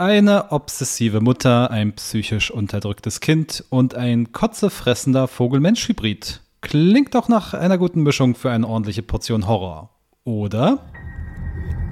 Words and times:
Eine 0.00 0.50
obsessive 0.50 1.20
Mutter, 1.20 1.70
ein 1.70 1.92
psychisch 1.92 2.50
unterdrücktes 2.50 3.20
Kind 3.20 3.62
und 3.68 3.94
ein 3.94 4.32
kotzefressender 4.32 5.28
Vogel-Mensch-Hybrid. 5.28 6.40
Klingt 6.62 7.14
doch 7.14 7.28
nach 7.28 7.52
einer 7.52 7.76
guten 7.76 8.02
Mischung 8.02 8.34
für 8.34 8.50
eine 8.50 8.66
ordentliche 8.66 9.02
Portion 9.02 9.46
Horror. 9.46 9.90
Oder? 10.24 10.86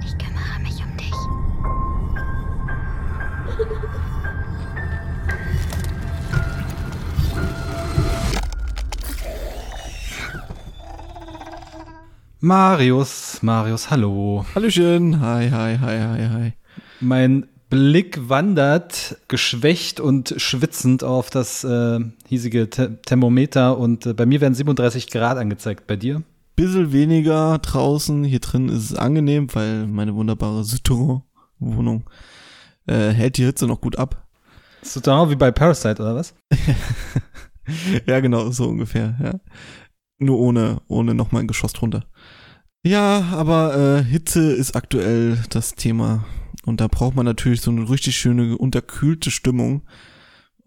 Ich 0.03 0.17
kümmere 0.17 0.59
mich 0.63 0.83
um 0.83 0.97
dich. 0.97 1.13
Marius, 12.39 13.43
Marius, 13.43 13.91
hallo. 13.91 14.47
Hallöchen, 14.55 15.21
hi, 15.21 15.51
hi, 15.51 15.77
hi, 15.77 15.99
hi, 15.99 16.27
hi. 16.27 16.53
Mein 17.01 17.47
Blick 17.69 18.29
wandert 18.29 19.17
geschwächt 19.27 19.99
und 19.99 20.33
schwitzend 20.37 21.03
auf 21.03 21.29
das 21.29 21.63
äh, 21.63 21.99
hiesige 22.27 22.69
Te 22.69 22.99
Thermometer 23.05 23.77
und 23.77 24.07
äh, 24.07 24.13
bei 24.13 24.25
mir 24.25 24.41
werden 24.41 24.55
37 24.55 25.11
Grad 25.11 25.37
angezeigt. 25.37 25.85
Bei 25.85 25.95
dir? 25.95 26.23
Bisschen 26.55 26.91
weniger 26.91 27.59
draußen, 27.59 28.23
hier 28.23 28.39
drin 28.39 28.69
ist 28.69 28.91
es 28.91 28.95
angenehm, 28.95 29.47
weil 29.53 29.87
meine 29.87 30.15
wunderbare 30.15 30.63
Souterrain-Wohnung 30.63 32.09
äh, 32.87 33.09
hält 33.09 33.37
die 33.37 33.45
Hitze 33.45 33.67
noch 33.67 33.81
gut 33.81 33.97
ab. 33.97 34.27
Souterrain 34.81 35.29
wie 35.29 35.35
bei 35.35 35.51
Parasite, 35.51 36.01
oder 36.01 36.15
was? 36.15 36.33
ja, 38.07 38.19
genau, 38.19 38.49
so 38.49 38.67
ungefähr, 38.67 39.15
ja. 39.21 39.39
Nur 40.17 40.39
ohne, 40.39 40.81
ohne 40.87 41.13
nochmal 41.13 41.43
ein 41.43 41.47
Geschoss 41.47 41.73
drunter. 41.73 42.05
Ja, 42.83 43.25
aber 43.31 43.77
äh, 43.77 44.03
Hitze 44.03 44.51
ist 44.51 44.75
aktuell 44.75 45.37
das 45.49 45.75
Thema. 45.75 46.25
Und 46.69 46.79
da 46.81 46.87
braucht 46.87 47.15
man 47.15 47.25
natürlich 47.25 47.61
so 47.61 47.71
eine 47.71 47.89
richtig 47.89 48.15
schöne, 48.15 48.55
unterkühlte 48.55 49.31
Stimmung 49.31 49.81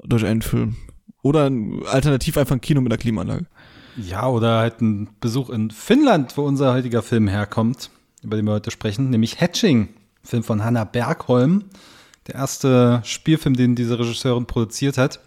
durch 0.03 0.27
einen 0.27 0.43
Film. 0.43 0.75
Oder 1.23 1.49
alternativ 1.87 2.37
einfach 2.37 2.57
ein 2.57 2.61
Kino 2.61 2.81
mit 2.81 2.93
einer 2.93 2.99
Klimaanlage. 2.99 3.47
Ja, 3.97 4.27
oder 4.27 4.59
halt 4.59 4.81
ein 4.81 5.11
Besuch 5.21 5.49
in 5.49 5.71
Finnland, 5.71 6.37
wo 6.37 6.43
unser 6.43 6.73
heutiger 6.73 7.03
Film 7.03 7.29
herkommt, 7.29 7.91
über 8.25 8.35
den 8.35 8.47
wir 8.47 8.55
heute 8.55 8.73
sprechen, 8.73 9.11
nämlich 9.11 9.41
Hatching, 9.41 9.91
Film 10.25 10.43
von 10.43 10.65
Hannah 10.65 10.83
Bergholm. 10.83 11.67
Der 12.27 12.35
erste 12.35 13.01
Spielfilm, 13.05 13.55
den 13.55 13.77
diese 13.77 13.97
Regisseurin 13.97 14.47
produziert 14.47 14.99
hat. 14.99 15.21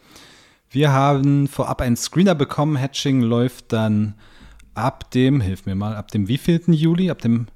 Wir 0.69 0.91
haben 0.91 1.47
vorab 1.47 1.79
einen 1.79 1.95
Screener 1.95 2.35
bekommen. 2.35 2.77
Hatching 2.77 3.21
läuft 3.21 3.71
dann 3.71 4.15
ab 4.73 5.09
dem, 5.11 5.39
hilf 5.39 5.65
mir 5.65 5.75
mal, 5.75 5.95
ab 5.95 6.11
dem 6.11 6.27
wievielten 6.27 6.73
Juli? 6.73 7.09
Ab 7.09 7.21
dem 7.21 7.47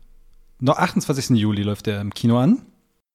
noch 0.62 0.78
28. 0.78 1.38
Juli 1.38 1.64
läuft 1.64 1.88
der 1.88 2.00
im 2.00 2.14
Kino 2.14 2.38
an. 2.40 2.62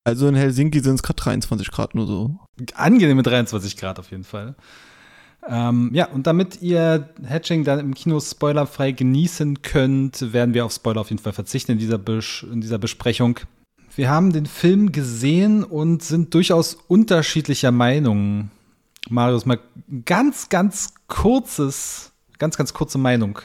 Also 0.04 0.28
in 0.28 0.34
Helsinki 0.34 0.80
sind 0.80 0.96
es 0.96 1.02
gerade 1.02 1.20
23 1.22 1.70
Grad 1.70 1.94
nur 1.94 2.06
so. 2.06 2.38
Angenehme 2.74 3.22
23 3.22 3.76
Grad 3.78 3.98
auf 3.98 4.10
jeden 4.10 4.24
Fall. 4.24 4.54
Ähm, 5.48 5.90
ja, 5.92 6.08
und 6.08 6.26
damit 6.26 6.60
ihr 6.62 7.08
Hatching 7.26 7.64
dann 7.64 7.80
im 7.80 7.94
Kino 7.94 8.20
spoilerfrei 8.20 8.92
genießen 8.92 9.62
könnt, 9.62 10.32
werden 10.32 10.54
wir 10.54 10.64
auf 10.64 10.72
Spoiler 10.72 11.00
auf 11.00 11.10
jeden 11.10 11.22
Fall 11.22 11.32
verzichten 11.32 11.72
in 11.72 11.78
dieser, 11.78 11.98
Bes 11.98 12.44
in 12.50 12.60
dieser 12.60 12.78
Besprechung. 12.78 13.40
Wir 13.96 14.10
haben 14.10 14.32
den 14.32 14.46
Film 14.46 14.92
gesehen 14.92 15.64
und 15.64 16.02
sind 16.02 16.34
durchaus 16.34 16.74
unterschiedlicher 16.88 17.70
Meinung. 17.70 18.50
Marius, 19.08 19.46
mal 19.46 19.60
ganz, 20.04 20.48
ganz 20.48 20.94
kurzes, 21.08 22.12
ganz, 22.38 22.56
ganz 22.56 22.72
kurze 22.74 22.98
Meinung 22.98 23.38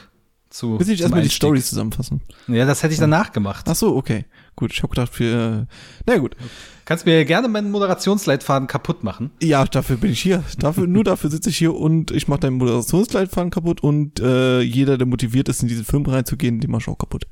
zu. 0.48 0.78
Willst 0.78 0.88
du 0.88 0.92
nicht 0.92 1.00
erstmal 1.02 1.22
die 1.22 1.28
Story 1.28 1.62
zusammenfassen? 1.62 2.22
Ja, 2.48 2.66
das 2.66 2.82
hätte 2.82 2.94
ich 2.94 3.00
danach 3.00 3.32
gemacht. 3.32 3.66
Ach 3.68 3.76
so, 3.76 3.94
okay. 3.94 4.24
Gut, 4.56 4.72
ich 4.72 4.82
habe 4.82 4.90
gedacht, 4.94 5.12
für. 5.12 5.66
Na 6.06 6.18
gut. 6.18 6.36
Kannst 6.84 7.06
mir 7.06 7.24
gerne 7.24 7.48
meinen 7.48 7.70
Moderationsleitfaden 7.70 8.66
kaputt 8.66 9.04
machen. 9.04 9.30
Ja, 9.40 9.64
dafür 9.64 9.96
bin 9.96 10.10
ich 10.10 10.20
hier. 10.20 10.42
Dafür, 10.58 10.86
nur 10.86 11.04
dafür 11.04 11.30
sitze 11.30 11.50
ich 11.50 11.56
hier 11.56 11.74
und 11.74 12.10
ich 12.10 12.26
mache 12.26 12.40
deinen 12.40 12.56
Moderationsleitfaden 12.56 13.50
kaputt 13.50 13.82
und 13.82 14.18
äh, 14.20 14.60
jeder, 14.60 14.98
der 14.98 15.06
motiviert 15.06 15.48
ist, 15.48 15.62
in 15.62 15.68
diesen 15.68 15.84
Film 15.84 16.04
reinzugehen, 16.04 16.60
den 16.60 16.70
mach 16.70 16.80
ich 16.80 16.88
auch 16.88 16.98
kaputt. 16.98 17.26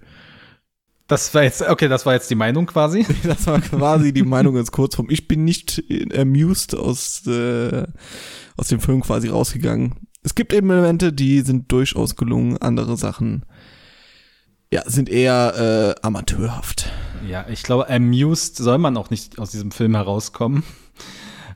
Das 1.09 1.32
war 1.34 1.43
jetzt, 1.43 1.62
okay, 1.62 1.88
das 1.88 2.04
war 2.04 2.12
jetzt 2.12 2.31
die 2.31 2.34
Meinung 2.34 2.66
quasi. 2.66 3.04
Das 3.25 3.47
war 3.47 3.60
quasi 3.60 4.12
die 4.12 4.22
Meinung 4.22 4.56
ins 4.56 4.70
Kurzform. 4.70 5.09
Ich 5.10 5.26
bin 5.26 5.44
nicht 5.44 5.82
amused 6.16 6.76
aus, 6.76 7.26
äh, 7.26 7.87
aus 8.56 8.69
dem 8.69 8.81
Film 8.81 9.00
quasi 9.00 9.28
rausgegangen. 9.28 9.94
Es 10.22 10.34
gibt 10.34 10.53
eben 10.53 10.70
Elemente, 10.70 11.12
die 11.12 11.41
sind 11.41 11.72
durchaus 11.72 12.14
gelungen, 12.14 12.59
andere 12.59 12.97
Sachen 12.97 13.44
ja, 14.73 14.83
sind 14.89 15.09
eher 15.09 15.97
äh, 15.99 16.06
amateurhaft. 16.06 16.91
Ja, 17.27 17.47
ich 17.49 17.62
glaube, 17.62 17.89
amused 17.89 18.56
soll 18.56 18.79
man 18.79 18.97
auch 18.97 19.11
nicht 19.11 19.39
aus 19.39 19.51
diesem 19.51 19.71
Film 19.71 19.95
herauskommen. 19.95 20.62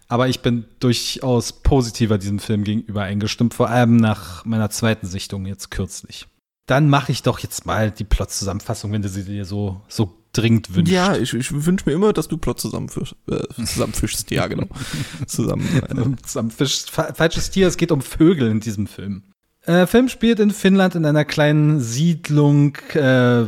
Aber 0.09 0.29
ich 0.29 0.41
bin 0.41 0.67
durchaus 0.81 1.53
positiver 1.63 2.19
diesem 2.19 2.39
Film 2.39 2.65
gegenüber 2.65 3.03
eingestimmt, 3.03 3.55
vor 3.55 3.71
allem 3.71 3.97
nach 3.97 4.45
meiner 4.45 4.69
zweiten 4.69 5.07
Sichtung 5.07 5.47
jetzt 5.47 5.71
kürzlich. 5.71 6.27
Dann 6.67 6.91
mache 6.91 7.13
ich 7.13 7.23
doch 7.23 7.39
jetzt 7.39 7.65
mal 7.67 7.91
die 7.91 8.05
Plot-Zusammenfassung, 8.05 8.93
wenn 8.93 9.03
du 9.03 9.09
sie 9.09 9.25
dir 9.25 9.45
so, 9.45 9.81
so 9.89 10.23
dringend 10.33 10.75
wünschst. 10.75 10.93
Ja, 10.93 11.17
ich, 11.17 11.33
ich 11.35 11.65
wünsche 11.65 11.87
mir 11.87 11.93
immer, 11.93 12.13
dass 12.13 12.29
du 12.29 12.37
Plot 12.37 12.61
zusammenfischst. 12.61 13.17
Äh, 13.31 13.65
zusammenfischst, 13.65 14.31
ja, 14.31 14.47
genau. 14.47 14.67
Zusammen, 15.27 15.67
äh. 15.77 16.23
zusammenfischst. 16.23 16.91
Falsches 16.91 17.51
Tier, 17.51 17.69
es 17.69 17.77
geht 17.77 17.93
um 17.93 18.03
Vögel 18.03 18.51
in 18.51 18.61
diesem 18.61 18.87
Film. 18.87 19.25
Äh, 19.65 19.87
Film 19.87 20.09
spielt 20.09 20.41
in 20.41 20.51
Finnland 20.51 20.95
in 20.95 21.07
einer 21.07 21.25
kleinen 21.25 21.81
Siedlung. 21.81 22.77
Äh, 22.95 23.45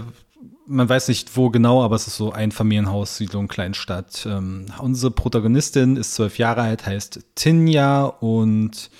man 0.66 0.88
weiß 0.88 1.08
nicht 1.08 1.36
wo 1.36 1.50
genau, 1.50 1.82
aber 1.82 1.96
es 1.96 2.06
ist 2.06 2.16
so 2.16 2.32
ein 2.32 2.52
Familienhaus-Siedlung, 2.52 3.48
Kleinstadt. 3.48 4.26
Ähm, 4.26 4.66
unsere 4.78 5.10
Protagonistin 5.10 5.96
ist 5.96 6.14
zwölf 6.14 6.38
Jahre 6.38 6.62
alt, 6.62 6.86
heißt 6.86 7.20
Tinja 7.34 8.04
und 8.04 8.90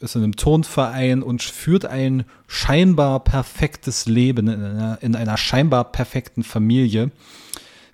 ist 0.00 0.16
in 0.16 0.22
einem 0.22 0.36
Turnverein 0.36 1.22
und 1.22 1.42
führt 1.42 1.84
ein 1.84 2.24
scheinbar 2.46 3.20
perfektes 3.20 4.06
Leben 4.06 4.48
in 4.48 4.62
einer, 4.62 4.98
in 5.00 5.14
einer 5.14 5.36
scheinbar 5.36 5.92
perfekten 5.92 6.42
Familie. 6.42 7.10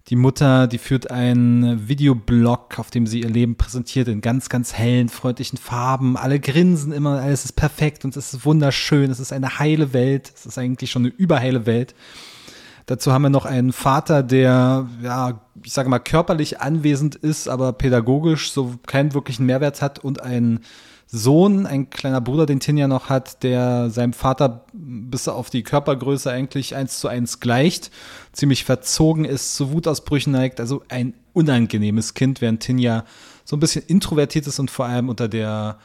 Die 0.09 0.17
Mutter, 0.17 0.67
die 0.67 0.79
führt 0.79 1.11
einen 1.13 1.89
Videoblog, 1.89 2.79
auf 2.79 2.91
dem 2.91 3.07
sie 3.07 3.21
ihr 3.21 3.31
Leben 3.31 3.57
präsentiert 3.57 4.09
in 4.09 4.21
ganz, 4.21 4.49
ganz 4.49 4.75
hellen, 4.75 5.09
freundlichen 5.09 5.59
Farben. 5.59 6.17
Alle 6.17 6.41
grinsen 6.41 6.93
immer, 6.93 7.21
alles 7.21 7.45
ist 7.45 7.53
perfekt 7.53 8.05
und 8.05 8.17
es 8.17 8.35
ist 8.35 8.45
wunderschön. 8.45 9.11
Es 9.11 9.21
ist 9.21 9.33
eine 9.33 9.61
heile 9.61 9.93
Welt. 9.93 10.33
Es 10.35 10.45
ist 10.45 10.59
eigentlich 10.59 10.91
schon 10.91 11.03
eine 11.07 11.15
überheile 11.15 11.67
Welt. 11.67 11.95
Dazu 12.93 13.11
haben 13.11 13.23
wir 13.23 13.31
noch 13.31 13.47
einen 13.47 13.73
Vater, 13.73 14.23
der, 14.23 14.87
ja, 15.03 15.41
ich 15.65 15.73
sage 15.73 15.89
mal, 15.89 15.99
körperlich 15.99 16.61
anwesend 16.61 17.15
ist, 17.15 17.49
aber 17.49 17.73
pädagogisch 17.73 18.53
so 18.53 18.75
keinen 18.87 19.15
wirklichen 19.15 19.47
Mehrwert 19.47 19.81
hat. 19.81 20.01
Und 20.01 20.21
einen 20.21 20.61
Sohn, 21.07 21.65
ein 21.65 21.89
kleiner 21.89 22.21
Bruder, 22.21 22.45
den 22.45 22.61
Tinja 22.61 22.89
noch 22.89 23.09
hat, 23.09 23.45
der 23.45 23.89
seinem 23.89 24.13
Vater 24.13 24.67
bis 24.75 25.27
auf 25.27 25.49
die 25.49 25.63
Körpergröße 25.63 26.31
eigentlich 26.31 26.77
eins 26.77 27.01
zu 27.01 27.09
eins 27.09 27.41
gleicht, 27.41 27.91
ziemlich 28.33 28.65
verzogen 28.65 29.25
ist, 29.25 29.57
zu 29.57 29.73
Wutausbrüchen 29.73 30.31
neigt, 30.31 30.61
also 30.61 30.83
ein 30.91 31.15
unangenehmes 31.33 32.13
Kind, 32.13 32.43
während 32.43 32.61
Tinja 32.61 33.07
so 33.47 33.57
ein 33.57 33.61
bisschen 33.61 33.87
introvertiert 33.87 34.47
ist 34.47 34.59
und 34.59 34.71
vor 34.71 34.85
allem 34.85 35.09
unter 35.09 35.29
der, 35.29 35.79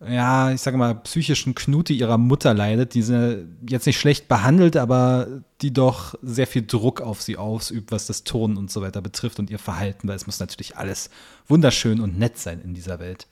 ja, 0.00 0.50
ich 0.50 0.60
sage 0.60 0.76
mal, 0.76 0.94
psychischen 0.94 1.54
Knute 1.54 1.92
ihrer 1.92 2.18
Mutter 2.18 2.52
leidet, 2.52 2.94
die 2.94 3.02
sie 3.02 3.46
jetzt 3.68 3.86
nicht 3.86 3.98
schlecht 3.98 4.28
behandelt, 4.28 4.76
aber 4.76 5.26
die 5.62 5.72
doch 5.72 6.14
sehr 6.22 6.46
viel 6.46 6.66
Druck 6.66 7.00
auf 7.00 7.22
sie 7.22 7.36
ausübt, 7.36 7.92
was 7.92 8.06
das 8.06 8.24
Ton 8.24 8.56
und 8.56 8.70
so 8.70 8.82
weiter 8.82 9.00
betrifft 9.00 9.38
und 9.38 9.50
ihr 9.50 9.58
Verhalten, 9.58 10.08
weil 10.08 10.16
es 10.16 10.26
muss 10.26 10.40
natürlich 10.40 10.76
alles 10.76 11.10
wunderschön 11.46 12.00
und 12.00 12.18
nett 12.18 12.38
sein 12.38 12.60
in 12.62 12.74
dieser 12.74 12.98
Welt. 12.98 13.26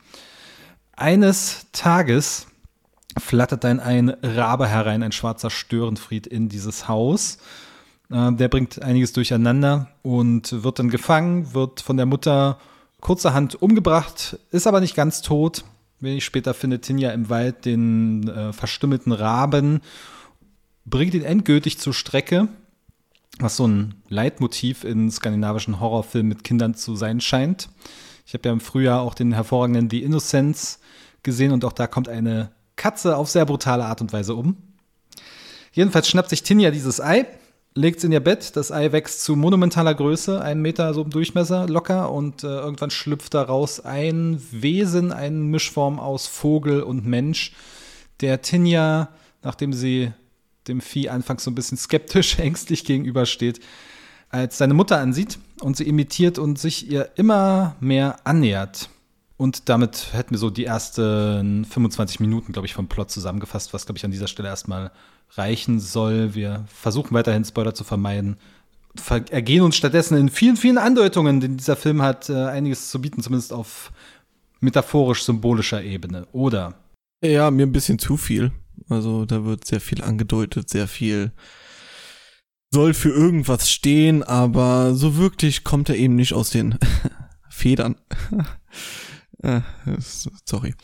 Eines 0.94 1.66
Tages 1.72 2.46
flattert 3.18 3.64
dann 3.64 3.80
ein 3.80 4.10
Rabe 4.22 4.66
herein, 4.66 5.02
ein 5.02 5.12
schwarzer 5.12 5.50
Störenfried 5.50 6.26
in 6.26 6.48
dieses 6.48 6.88
Haus. 6.88 7.38
Äh, 8.10 8.32
der 8.32 8.48
bringt 8.48 8.80
einiges 8.82 9.12
durcheinander 9.12 9.88
und 10.02 10.62
wird 10.62 10.78
dann 10.78 10.90
gefangen, 10.90 11.54
wird 11.54 11.80
von 11.80 11.96
der 11.96 12.06
Mutter 12.06 12.58
kurzerhand 13.00 13.60
umgebracht, 13.60 14.38
ist 14.52 14.66
aber 14.66 14.80
nicht 14.80 14.94
ganz 14.94 15.22
tot. 15.22 15.64
Wenig 16.02 16.24
später 16.24 16.52
findet 16.52 16.82
Tinja 16.82 17.10
im 17.12 17.28
Wald 17.30 17.64
den 17.64 18.28
äh, 18.28 18.52
verstümmelten 18.52 19.12
Raben, 19.12 19.80
bringt 20.84 21.14
ihn 21.14 21.22
endgültig 21.22 21.78
zur 21.78 21.94
Strecke, 21.94 22.48
was 23.38 23.56
so 23.56 23.66
ein 23.66 23.94
Leitmotiv 24.08 24.84
in 24.84 25.10
skandinavischen 25.10 25.80
Horrorfilmen 25.80 26.28
mit 26.28 26.44
Kindern 26.44 26.74
zu 26.74 26.96
sein 26.96 27.20
scheint. 27.20 27.68
Ich 28.26 28.34
habe 28.34 28.48
ja 28.48 28.52
im 28.52 28.60
Frühjahr 28.60 29.00
auch 29.00 29.14
den 29.14 29.32
hervorragenden 29.32 29.88
The 29.90 30.02
Innocents 30.02 30.80
gesehen 31.22 31.52
und 31.52 31.64
auch 31.64 31.72
da 31.72 31.86
kommt 31.86 32.08
eine 32.08 32.50
Katze 32.76 33.16
auf 33.16 33.30
sehr 33.30 33.46
brutale 33.46 33.84
Art 33.84 34.00
und 34.00 34.12
Weise 34.12 34.34
um. 34.34 34.56
Jedenfalls 35.72 36.08
schnappt 36.08 36.30
sich 36.30 36.42
Tinja 36.42 36.70
dieses 36.70 37.00
Ei, 37.00 37.26
legt 37.74 37.98
es 37.98 38.04
in 38.04 38.12
ihr 38.12 38.20
Bett. 38.20 38.56
Das 38.56 38.70
Ei 38.70 38.92
wächst 38.92 39.22
zu 39.24 39.36
monumentaler 39.36 39.94
Größe, 39.94 40.40
einen 40.40 40.62
Meter 40.62 40.92
so 40.94 41.02
im 41.02 41.10
Durchmesser 41.10 41.68
locker 41.68 42.10
und 42.12 42.44
äh, 42.44 42.46
irgendwann 42.46 42.90
schlüpft 42.90 43.34
daraus 43.34 43.80
ein 43.80 44.42
Wesen, 44.50 45.12
eine 45.12 45.36
Mischform 45.36 45.98
aus 45.98 46.26
Vogel 46.26 46.82
und 46.82 47.06
Mensch, 47.06 47.52
der 48.20 48.42
Tinja, 48.42 49.08
nachdem 49.42 49.72
sie 49.72 50.12
dem 50.68 50.80
Vieh 50.80 51.08
anfangs 51.08 51.44
so 51.44 51.50
ein 51.50 51.54
bisschen 51.54 51.78
skeptisch, 51.78 52.38
ängstlich 52.38 52.84
gegenübersteht, 52.84 53.60
als 54.28 54.58
seine 54.58 54.74
Mutter 54.74 54.98
ansieht 54.98 55.38
und 55.60 55.76
sie 55.76 55.86
imitiert 55.88 56.38
und 56.38 56.58
sich 56.58 56.90
ihr 56.90 57.10
immer 57.16 57.76
mehr 57.80 58.16
annähert. 58.24 58.88
Und 59.36 59.68
damit 59.68 60.12
hätten 60.12 60.32
wir 60.32 60.38
so 60.38 60.50
die 60.50 60.64
ersten 60.64 61.64
25 61.64 62.20
Minuten, 62.20 62.52
glaube 62.52 62.66
ich, 62.66 62.74
vom 62.74 62.88
Plot 62.88 63.10
zusammengefasst, 63.10 63.74
was, 63.74 63.86
glaube 63.86 63.98
ich, 63.98 64.04
an 64.04 64.10
dieser 64.10 64.28
Stelle 64.28 64.48
erstmal 64.48 64.92
reichen 65.30 65.80
soll. 65.80 66.34
Wir 66.34 66.64
versuchen 66.66 67.14
weiterhin 67.14 67.44
Spoiler 67.44 67.74
zu 67.74 67.84
vermeiden, 67.84 68.36
ergehen 69.30 69.62
uns 69.62 69.76
stattdessen 69.76 70.16
in 70.16 70.28
vielen, 70.28 70.56
vielen 70.56 70.78
Andeutungen, 70.78 71.40
denn 71.40 71.56
dieser 71.56 71.76
Film 71.76 72.02
hat 72.02 72.28
äh, 72.28 72.44
einiges 72.44 72.90
zu 72.90 73.00
bieten, 73.00 73.22
zumindest 73.22 73.52
auf 73.52 73.90
metaphorisch-symbolischer 74.60 75.82
Ebene, 75.82 76.26
oder? 76.32 76.74
Ja, 77.24 77.50
mir 77.50 77.66
ein 77.66 77.72
bisschen 77.72 77.98
zu 77.98 78.16
viel. 78.16 78.52
Also 78.88 79.24
da 79.24 79.44
wird 79.44 79.66
sehr 79.66 79.80
viel 79.80 80.02
angedeutet, 80.02 80.68
sehr 80.68 80.88
viel 80.88 81.32
soll 82.72 82.94
für 82.94 83.10
irgendwas 83.10 83.70
stehen, 83.70 84.22
aber 84.22 84.94
so 84.94 85.16
wirklich 85.16 85.62
kommt 85.62 85.88
er 85.90 85.96
eben 85.96 86.16
nicht 86.16 86.32
aus 86.32 86.50
den 86.50 86.78
Federn. 87.50 87.96
Äh, 89.42 89.60
sorry. 90.44 90.74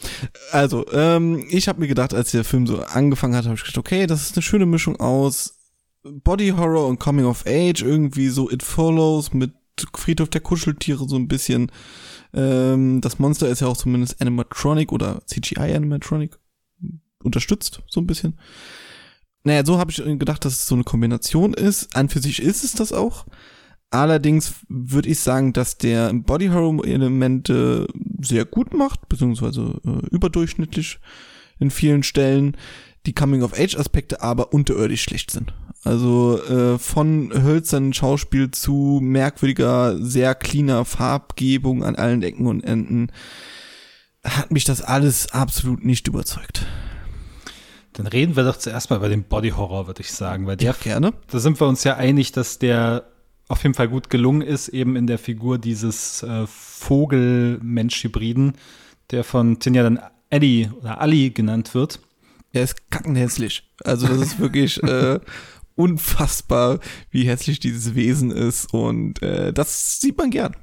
Also, 0.53 0.85
ähm, 0.93 1.45
ich 1.49 1.69
habe 1.69 1.81
mir 1.81 1.89
gedacht, 1.89 2.13
als 2.13 2.33
der 2.33 2.45
Film 2.45 2.67
so 2.67 2.81
angefangen 2.81 3.37
hat, 3.37 3.45
habe 3.45 3.55
ich 3.55 3.63
gedacht, 3.63 3.79
okay, 3.79 4.07
das 4.07 4.23
ist 4.23 4.37
eine 4.37 4.43
schöne 4.43 4.67
Mischung 4.67 4.99
aus 4.99 5.59
Body 6.03 6.51
Horror 6.51 6.87
und 6.87 6.99
Coming 6.99 7.25
of 7.25 7.45
Age, 7.47 7.83
irgendwie 7.83 8.29
so 8.29 8.51
It 8.51 8.63
Follows 8.63 9.33
mit 9.33 9.53
Friedhof 9.95 10.29
der 10.29 10.41
Kuscheltiere 10.41 11.09
so 11.09 11.17
ein 11.17 11.29
bisschen. 11.29 11.71
Ähm, 12.35 13.01
das 13.01 13.19
Monster 13.19 13.49
ist 13.49 13.61
ja 13.61 13.69
auch 13.69 13.77
zumindest 13.77 14.21
Animatronic 14.21 14.93
oder 14.93 15.23
CGI 15.27 15.75
Animatronic 15.75 16.39
unterstützt, 17.23 17.83
so 17.89 18.01
ein 18.01 18.07
bisschen. 18.07 18.39
Naja, 19.45 19.65
so 19.65 19.79
habe 19.79 19.91
ich 19.91 19.97
gedacht, 19.97 20.45
dass 20.45 20.55
es 20.55 20.67
so 20.67 20.75
eine 20.75 20.85
Kombination 20.85 21.55
ist. 21.55 21.95
An 21.97 22.09
für 22.09 22.21
sich 22.21 22.43
ist 22.43 22.65
es 22.65 22.73
das 22.73 22.93
auch. 22.93 23.27
Allerdings 23.91 24.55
würde 24.69 25.09
ich 25.09 25.21
sagen, 25.21 25.53
dass 25.53 25.79
der 25.79 26.13
Body 26.13 26.49
Horror 26.49 26.85
Elemente 26.85 27.87
sehr 28.21 28.45
gut 28.45 28.75
macht, 28.75 29.09
beziehungsweise 29.09 29.81
äh, 29.85 30.07
überdurchschnittlich 30.11 30.99
in 31.59 31.71
vielen 31.71 32.03
Stellen. 32.03 32.57
Die 33.07 33.15
Coming 33.15 33.43
of 33.43 33.59
Age 33.59 33.77
Aspekte 33.77 34.21
aber 34.21 34.53
unterirdisch 34.53 35.03
schlecht 35.03 35.31
sind. 35.31 35.55
Also 35.85 36.39
äh, 36.43 36.79
von 36.79 37.33
hölzernen 37.33 37.95
Schauspiel 37.95 38.51
zu 38.51 39.01
merkwürdiger, 39.03 39.97
sehr 39.99 40.35
cleaner 40.35 40.85
Farbgebung 40.85 41.83
an 41.83 41.97
allen 41.97 42.23
Ecken 42.23 42.47
und 42.47 42.65
Enden 42.65 43.11
hat 44.25 44.51
mich 44.51 44.65
das 44.65 44.83
alles 44.83 45.33
absolut 45.33 45.85
nicht 45.85 46.09
überzeugt. 46.09 46.67
Dann 47.95 48.07
reden 48.07 48.37
wir 48.37 48.45
doch 48.45 48.59
zuerst 48.59 48.91
mal 48.91 48.97
über 48.97 49.09
den 49.09 49.25
Body 49.25 49.51
Horror, 49.51 49.87
würde 49.87 50.03
ich 50.03 50.13
sagen, 50.13 50.47
weil 50.47 50.57
der, 50.57 50.73
ja, 50.73 50.77
gerne. 50.79 51.15
Da 51.31 51.39
sind 51.39 51.59
wir 51.61 51.67
uns 51.67 51.85
ja 51.85 51.97
einig, 51.97 52.33
dass 52.33 52.59
der 52.59 53.05
auf 53.49 53.63
jeden 53.63 53.75
Fall 53.75 53.89
gut 53.89 54.11
gelungen 54.11 54.43
ist, 54.43 54.69
eben 54.69 54.95
in 54.95 55.07
der 55.07 55.19
Figur 55.19 55.57
dieses 55.59 56.23
äh, 56.23 56.47
Vogel-Mensch-Hybriden, 56.47 58.53
der 59.11 59.25
von 59.25 59.59
Tinja 59.59 59.83
dann 59.83 59.99
Eddie 60.31 60.69
oder 60.81 61.01
Ali 61.01 61.31
genannt 61.31 61.75
wird. 61.75 62.01
Er 62.53 62.65
ist 62.65 62.91
kackenhässlich. 62.91 63.63
Also 63.85 64.07
das 64.07 64.19
ist 64.19 64.39
wirklich 64.39 64.83
äh, 64.83 65.19
unfassbar, 65.79 66.81
wie 67.11 67.25
hässlich 67.25 67.61
dieses 67.61 67.95
Wesen 67.95 68.33
ist 68.33 68.75
und 68.75 69.23
äh, 69.23 69.53
das 69.53 70.01
sieht 70.01 70.19
man 70.19 70.31
gern. 70.31 70.57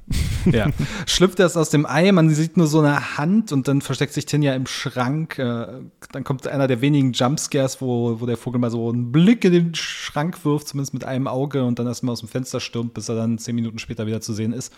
Ja, 0.44 0.70
schlüpft 1.06 1.40
erst 1.40 1.56
aus 1.56 1.70
dem 1.70 1.86
Ei, 1.86 2.12
man 2.12 2.28
sieht 2.30 2.58
nur 2.58 2.66
so 2.66 2.80
eine 2.80 3.16
Hand 3.16 3.50
und 3.50 3.66
dann 3.66 3.80
versteckt 3.80 4.12
sich 4.12 4.26
Tinja 4.26 4.54
im 4.54 4.66
Schrank. 4.66 5.38
Äh, 5.38 5.66
dann 6.12 6.24
kommt 6.24 6.46
einer 6.46 6.68
der 6.68 6.82
wenigen 6.82 7.12
Jumpscares, 7.12 7.80
wo, 7.80 8.20
wo 8.20 8.26
der 8.26 8.36
Vogel 8.36 8.60
mal 8.60 8.70
so 8.70 8.90
einen 8.90 9.10
Blick 9.10 9.44
in 9.44 9.52
den 9.52 9.74
Schrank 9.74 10.44
wirft, 10.44 10.68
zumindest 10.68 10.92
mit 10.92 11.04
einem 11.04 11.28
Auge 11.28 11.64
und 11.64 11.78
dann 11.78 11.86
erstmal 11.86 12.12
aus 12.12 12.20
dem 12.20 12.28
Fenster 12.28 12.60
stürmt, 12.60 12.92
bis 12.92 13.08
er 13.08 13.16
dann 13.16 13.38
zehn 13.38 13.54
Minuten 13.54 13.78
später 13.78 14.06
wieder 14.06 14.20
zu 14.20 14.34
sehen 14.34 14.52
ist. 14.52 14.72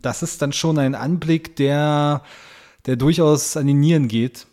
Das 0.00 0.24
ist 0.24 0.42
dann 0.42 0.52
schon 0.52 0.78
ein 0.78 0.96
Anblick, 0.96 1.54
der, 1.54 2.22
der 2.86 2.96
durchaus 2.96 3.56
an 3.56 3.68
die 3.68 3.74
Nieren 3.74 4.08
geht. 4.08 4.48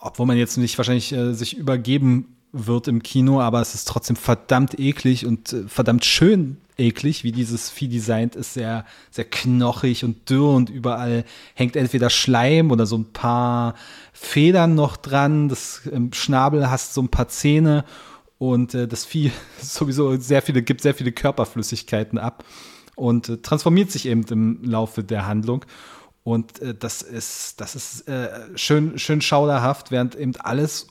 Obwohl 0.00 0.26
man 0.26 0.36
jetzt 0.36 0.56
nicht 0.56 0.76
wahrscheinlich 0.78 1.12
äh, 1.12 1.32
sich 1.32 1.56
übergeben 1.56 2.36
wird 2.52 2.86
im 2.86 3.02
Kino, 3.02 3.40
aber 3.40 3.60
es 3.60 3.74
ist 3.74 3.88
trotzdem 3.88 4.16
verdammt 4.16 4.78
eklig 4.78 5.26
und 5.26 5.52
äh, 5.52 5.68
verdammt 5.68 6.04
schön 6.04 6.58
eklig, 6.76 7.24
wie 7.24 7.32
dieses 7.32 7.70
Vieh 7.70 7.88
designt 7.88 8.36
ist, 8.36 8.54
sehr, 8.54 8.84
sehr 9.10 9.24
knochig 9.24 10.04
und 10.04 10.28
dürr 10.28 10.54
und 10.54 10.70
überall 10.70 11.24
hängt 11.54 11.76
entweder 11.76 12.10
Schleim 12.10 12.70
oder 12.70 12.86
so 12.86 12.96
ein 12.96 13.12
paar 13.12 13.74
Federn 14.12 14.74
noch 14.74 14.96
dran. 14.96 15.48
Das 15.48 15.82
im 15.86 16.12
Schnabel 16.12 16.70
hast 16.70 16.94
so 16.94 17.02
ein 17.02 17.08
paar 17.08 17.28
Zähne 17.28 17.84
und 18.38 18.74
äh, 18.74 18.86
das 18.86 19.04
Vieh 19.04 19.32
sowieso 19.60 20.16
sehr 20.16 20.42
viele, 20.42 20.62
gibt 20.62 20.82
sehr 20.82 20.94
viele 20.94 21.12
Körperflüssigkeiten 21.12 22.18
ab 22.18 22.44
und 22.96 23.28
äh, 23.28 23.38
transformiert 23.38 23.90
sich 23.90 24.06
eben 24.06 24.24
im 24.28 24.62
Laufe 24.62 25.02
der 25.04 25.26
Handlung. 25.26 25.64
Und 26.24 26.60
äh, 26.60 26.74
das 26.74 27.02
ist, 27.02 27.60
das 27.60 27.74
ist 27.74 28.08
äh, 28.08 28.28
schön, 28.56 28.98
schön 28.98 29.20
schauderhaft, 29.20 29.90
während 29.90 30.14
eben 30.14 30.36
alles 30.36 30.86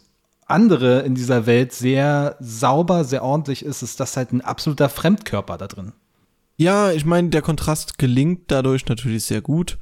andere 0.51 1.01
in 1.01 1.15
dieser 1.15 1.45
Welt 1.45 1.73
sehr 1.73 2.35
sauber, 2.39 3.03
sehr 3.03 3.23
ordentlich 3.23 3.65
ist, 3.65 3.81
ist 3.81 3.99
das 3.99 4.17
halt 4.17 4.31
ein 4.31 4.41
absoluter 4.41 4.89
Fremdkörper 4.89 5.57
da 5.57 5.67
drin. 5.67 5.93
Ja, 6.57 6.91
ich 6.91 7.05
meine, 7.05 7.29
der 7.29 7.41
Kontrast 7.41 7.97
gelingt 7.97 8.51
dadurch 8.51 8.85
natürlich 8.85 9.23
sehr 9.23 9.41
gut. 9.41 9.79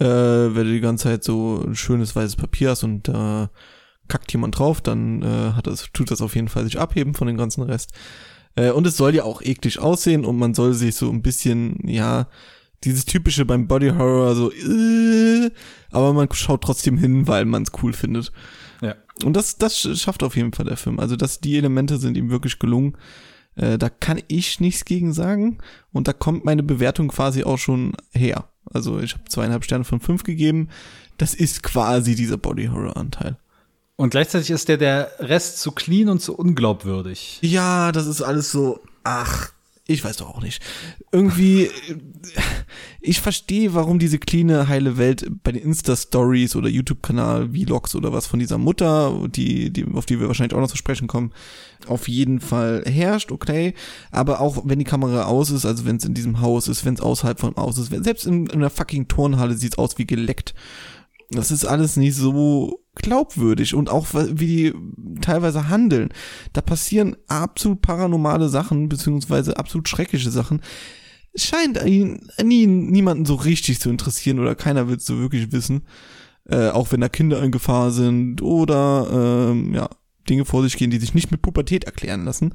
Äh, 0.00 0.06
wenn 0.06 0.66
du 0.66 0.72
die 0.72 0.80
ganze 0.80 1.04
Zeit 1.04 1.24
so 1.24 1.62
ein 1.66 1.74
schönes 1.74 2.16
weißes 2.16 2.36
Papier 2.36 2.70
hast 2.70 2.82
und 2.84 3.08
da 3.08 3.44
äh, 3.44 3.48
kackt 4.08 4.32
jemand 4.32 4.58
drauf, 4.58 4.80
dann 4.80 5.22
äh, 5.22 5.52
hat 5.52 5.66
das, 5.66 5.90
tut 5.92 6.10
das 6.10 6.22
auf 6.22 6.34
jeden 6.34 6.48
Fall 6.48 6.64
sich 6.64 6.78
abheben 6.78 7.14
von 7.14 7.26
dem 7.26 7.36
ganzen 7.36 7.62
Rest. 7.62 7.92
Äh, 8.56 8.70
und 8.70 8.86
es 8.86 8.96
soll 8.96 9.14
ja 9.14 9.24
auch 9.24 9.42
eklig 9.42 9.78
aussehen 9.78 10.24
und 10.24 10.38
man 10.38 10.54
soll 10.54 10.74
sich 10.74 10.96
so 10.96 11.10
ein 11.10 11.22
bisschen, 11.22 11.78
ja, 11.86 12.26
dieses 12.84 13.04
typische 13.04 13.44
beim 13.44 13.66
Body 13.66 13.90
Horror, 13.90 14.34
so, 14.34 14.52
äh, 14.52 15.50
aber 15.90 16.12
man 16.12 16.28
schaut 16.32 16.62
trotzdem 16.62 16.96
hin, 16.96 17.26
weil 17.26 17.44
man 17.44 17.62
es 17.64 17.72
cool 17.82 17.92
findet. 17.92 18.32
Ja. 18.80 18.94
Und 19.24 19.34
das, 19.34 19.58
das 19.58 19.78
schafft 19.98 20.22
auf 20.22 20.36
jeden 20.36 20.52
Fall 20.52 20.66
der 20.66 20.76
Film. 20.76 21.00
Also, 21.00 21.16
dass 21.16 21.40
die 21.40 21.56
Elemente 21.56 21.98
sind 21.98 22.16
ihm 22.16 22.30
wirklich 22.30 22.58
gelungen. 22.58 22.96
Äh, 23.56 23.78
da 23.78 23.88
kann 23.88 24.20
ich 24.28 24.60
nichts 24.60 24.84
gegen 24.84 25.12
sagen. 25.12 25.58
Und 25.92 26.08
da 26.08 26.12
kommt 26.12 26.44
meine 26.44 26.62
Bewertung 26.62 27.08
quasi 27.08 27.44
auch 27.44 27.58
schon 27.58 27.92
her. 28.12 28.48
Also, 28.70 29.00
ich 29.00 29.14
habe 29.14 29.24
zweieinhalb 29.28 29.64
Sterne 29.64 29.84
von 29.84 30.00
fünf 30.00 30.22
gegeben. 30.22 30.68
Das 31.16 31.34
ist 31.34 31.62
quasi 31.62 32.14
dieser 32.14 32.36
Body-Horror-Anteil. 32.36 33.36
Und 33.96 34.10
gleichzeitig 34.10 34.50
ist 34.50 34.68
der 34.68 34.76
der 34.76 35.10
Rest 35.18 35.58
zu 35.58 35.72
clean 35.72 36.08
und 36.08 36.20
zu 36.20 36.36
unglaubwürdig. 36.36 37.38
Ja, 37.42 37.90
das 37.90 38.06
ist 38.06 38.22
alles 38.22 38.52
so, 38.52 38.80
ach, 39.02 39.50
ich 39.88 40.04
weiß 40.04 40.18
doch 40.18 40.28
auch 40.28 40.40
nicht. 40.40 40.62
Irgendwie, 41.10 41.68
ich 43.00 43.20
verstehe, 43.20 43.74
warum 43.74 43.98
diese 43.98 44.18
cleane, 44.18 44.66
heile 44.66 44.96
Welt 44.96 45.26
bei 45.44 45.52
den 45.52 45.62
Insta-Stories 45.62 46.56
oder 46.56 46.68
YouTube-Kanal, 46.68 47.50
Vlogs 47.50 47.94
oder 47.94 48.12
was 48.12 48.26
von 48.26 48.40
dieser 48.40 48.58
Mutter, 48.58 49.28
die, 49.28 49.72
die, 49.72 49.86
auf 49.94 50.04
die 50.04 50.18
wir 50.18 50.26
wahrscheinlich 50.26 50.54
auch 50.54 50.60
noch 50.60 50.70
zu 50.70 50.76
sprechen 50.76 51.06
kommen, 51.06 51.32
auf 51.86 52.08
jeden 52.08 52.40
Fall 52.40 52.82
herrscht, 52.86 53.30
okay. 53.30 53.74
Aber 54.10 54.40
auch 54.40 54.62
wenn 54.64 54.80
die 54.80 54.84
Kamera 54.84 55.24
aus 55.24 55.50
ist, 55.50 55.64
also 55.64 55.86
wenn 55.86 55.96
es 55.96 56.04
in 56.04 56.14
diesem 56.14 56.40
Haus 56.40 56.66
ist, 56.66 56.84
wenn 56.84 56.94
es 56.94 57.00
außerhalb 57.00 57.38
vom 57.38 57.54
Haus 57.56 57.78
ist, 57.78 57.92
selbst 58.04 58.26
in, 58.26 58.46
in 58.46 58.58
einer 58.58 58.70
fucking 58.70 59.06
Turnhalle 59.06 59.54
sieht 59.54 59.74
es 59.74 59.78
aus 59.78 59.96
wie 59.98 60.06
geleckt. 60.06 60.54
Das 61.30 61.50
ist 61.50 61.66
alles 61.66 61.96
nicht 61.96 62.16
so 62.16 62.80
glaubwürdig 62.94 63.74
und 63.74 63.90
auch 63.90 64.08
wie 64.12 64.46
die 64.46 64.74
teilweise 65.20 65.68
handeln. 65.68 66.08
Da 66.52 66.62
passieren 66.62 67.16
absolut 67.28 67.82
paranormale 67.82 68.48
Sachen, 68.48 68.88
beziehungsweise 68.88 69.56
absolut 69.56 69.88
schreckliche 69.88 70.30
Sachen. 70.30 70.62
Scheint 71.38 71.82
ihn, 71.84 72.28
nie, 72.42 72.66
niemanden 72.66 73.24
so 73.24 73.34
richtig 73.34 73.80
zu 73.80 73.90
interessieren 73.90 74.38
oder 74.38 74.54
keiner 74.54 74.88
will 74.88 74.96
es 74.96 75.06
so 75.06 75.18
wirklich 75.18 75.52
wissen. 75.52 75.82
Äh, 76.48 76.70
auch 76.70 76.92
wenn 76.92 77.00
da 77.00 77.08
Kinder 77.08 77.42
in 77.42 77.52
Gefahr 77.52 77.90
sind 77.90 78.40
oder 78.40 79.50
ähm, 79.50 79.74
ja, 79.74 79.90
Dinge 80.28 80.44
vor 80.44 80.62
sich 80.62 80.76
gehen, 80.76 80.90
die 80.90 80.98
sich 80.98 81.14
nicht 81.14 81.30
mit 81.30 81.42
Pubertät 81.42 81.84
erklären 81.84 82.24
lassen. 82.24 82.54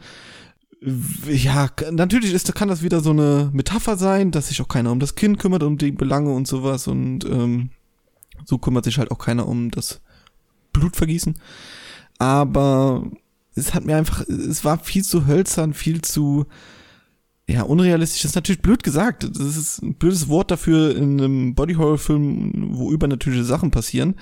Ja, 1.30 1.70
natürlich 1.92 2.34
ist, 2.34 2.54
kann 2.56 2.68
das 2.68 2.84
wieder 2.84 3.00
so 3.00 3.12
eine 3.12 3.52
Metapher 3.54 3.96
sein, 3.96 4.32
dass 4.32 4.50
sich 4.50 4.62
auch 4.62 4.68
keiner 4.68 4.92
um 4.92 5.00
das 5.00 5.16
Kind 5.16 5.40
kümmert, 5.40 5.64
um 5.64 5.78
die 5.78 5.92
Belange 5.92 6.34
und 6.34 6.48
sowas 6.48 6.88
und 6.88 7.24
ähm, 7.26 7.70
so 8.46 8.58
kümmert 8.58 8.84
sich 8.84 8.98
halt 8.98 9.12
auch 9.12 9.20
keiner 9.20 9.48
um 9.48 9.72
das 9.72 10.02
Blutvergießen. 10.74 11.36
Aber 12.18 13.10
es 13.56 13.74
hat 13.74 13.86
mir 13.86 13.96
einfach, 13.96 14.28
es 14.28 14.66
war 14.66 14.80
viel 14.80 15.04
zu 15.04 15.28
hölzern, 15.28 15.74
viel 15.74 16.02
zu, 16.02 16.46
ja, 17.48 17.64
unrealistisch. 17.64 18.24
Ist 18.24 18.36
natürlich 18.36 18.62
blöd 18.62 18.84
gesagt. 18.84 19.24
Das 19.24 19.58
ist 19.58 19.82
ein 19.82 19.96
blödes 19.96 20.30
Wort 20.30 20.52
dafür 20.52 20.96
in 20.96 21.20
einem 21.20 21.56
Body-Horror-Film, 21.56 22.70
wo 22.78 22.92
übernatürliche 22.92 23.44
Sachen 23.44 23.72
passieren, 23.72 24.16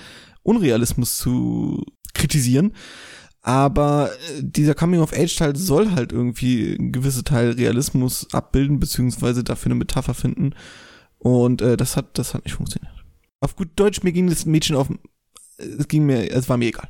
Unrealismus 0.44 1.18
zu 1.18 1.86
kritisieren. 2.14 2.74
Aber 3.44 4.12
äh, 4.12 4.42
dieser 4.42 4.76
Coming-of-Age-Teil 4.76 5.56
soll 5.56 5.92
halt 5.92 6.12
irgendwie 6.12 6.76
ein 6.76 6.92
gewisser 6.92 7.24
Teil 7.24 7.52
Realismus 7.52 8.28
abbilden, 8.34 8.80
beziehungsweise 8.80 9.44
dafür 9.44 9.72
eine 9.72 9.80
Metapher 9.80 10.14
finden. 10.14 10.54
Und 11.18 11.62
äh, 11.62 11.78
das 11.78 11.98
hat, 11.98 12.18
das 12.18 12.34
hat 12.34 12.46
nicht 12.46 12.56
funktioniert. 12.56 12.94
Auf 13.40 13.56
gut 13.56 13.70
Deutsch, 13.76 14.04
mir 14.04 14.12
ging 14.12 14.30
das 14.30 14.46
Mädchen 14.46 14.76
auf, 14.76 14.90
es 15.58 15.88
ging 15.88 16.06
mir, 16.06 16.32
es 16.32 16.50
war 16.50 16.58
mir 16.58 16.68
egal. 16.68 16.90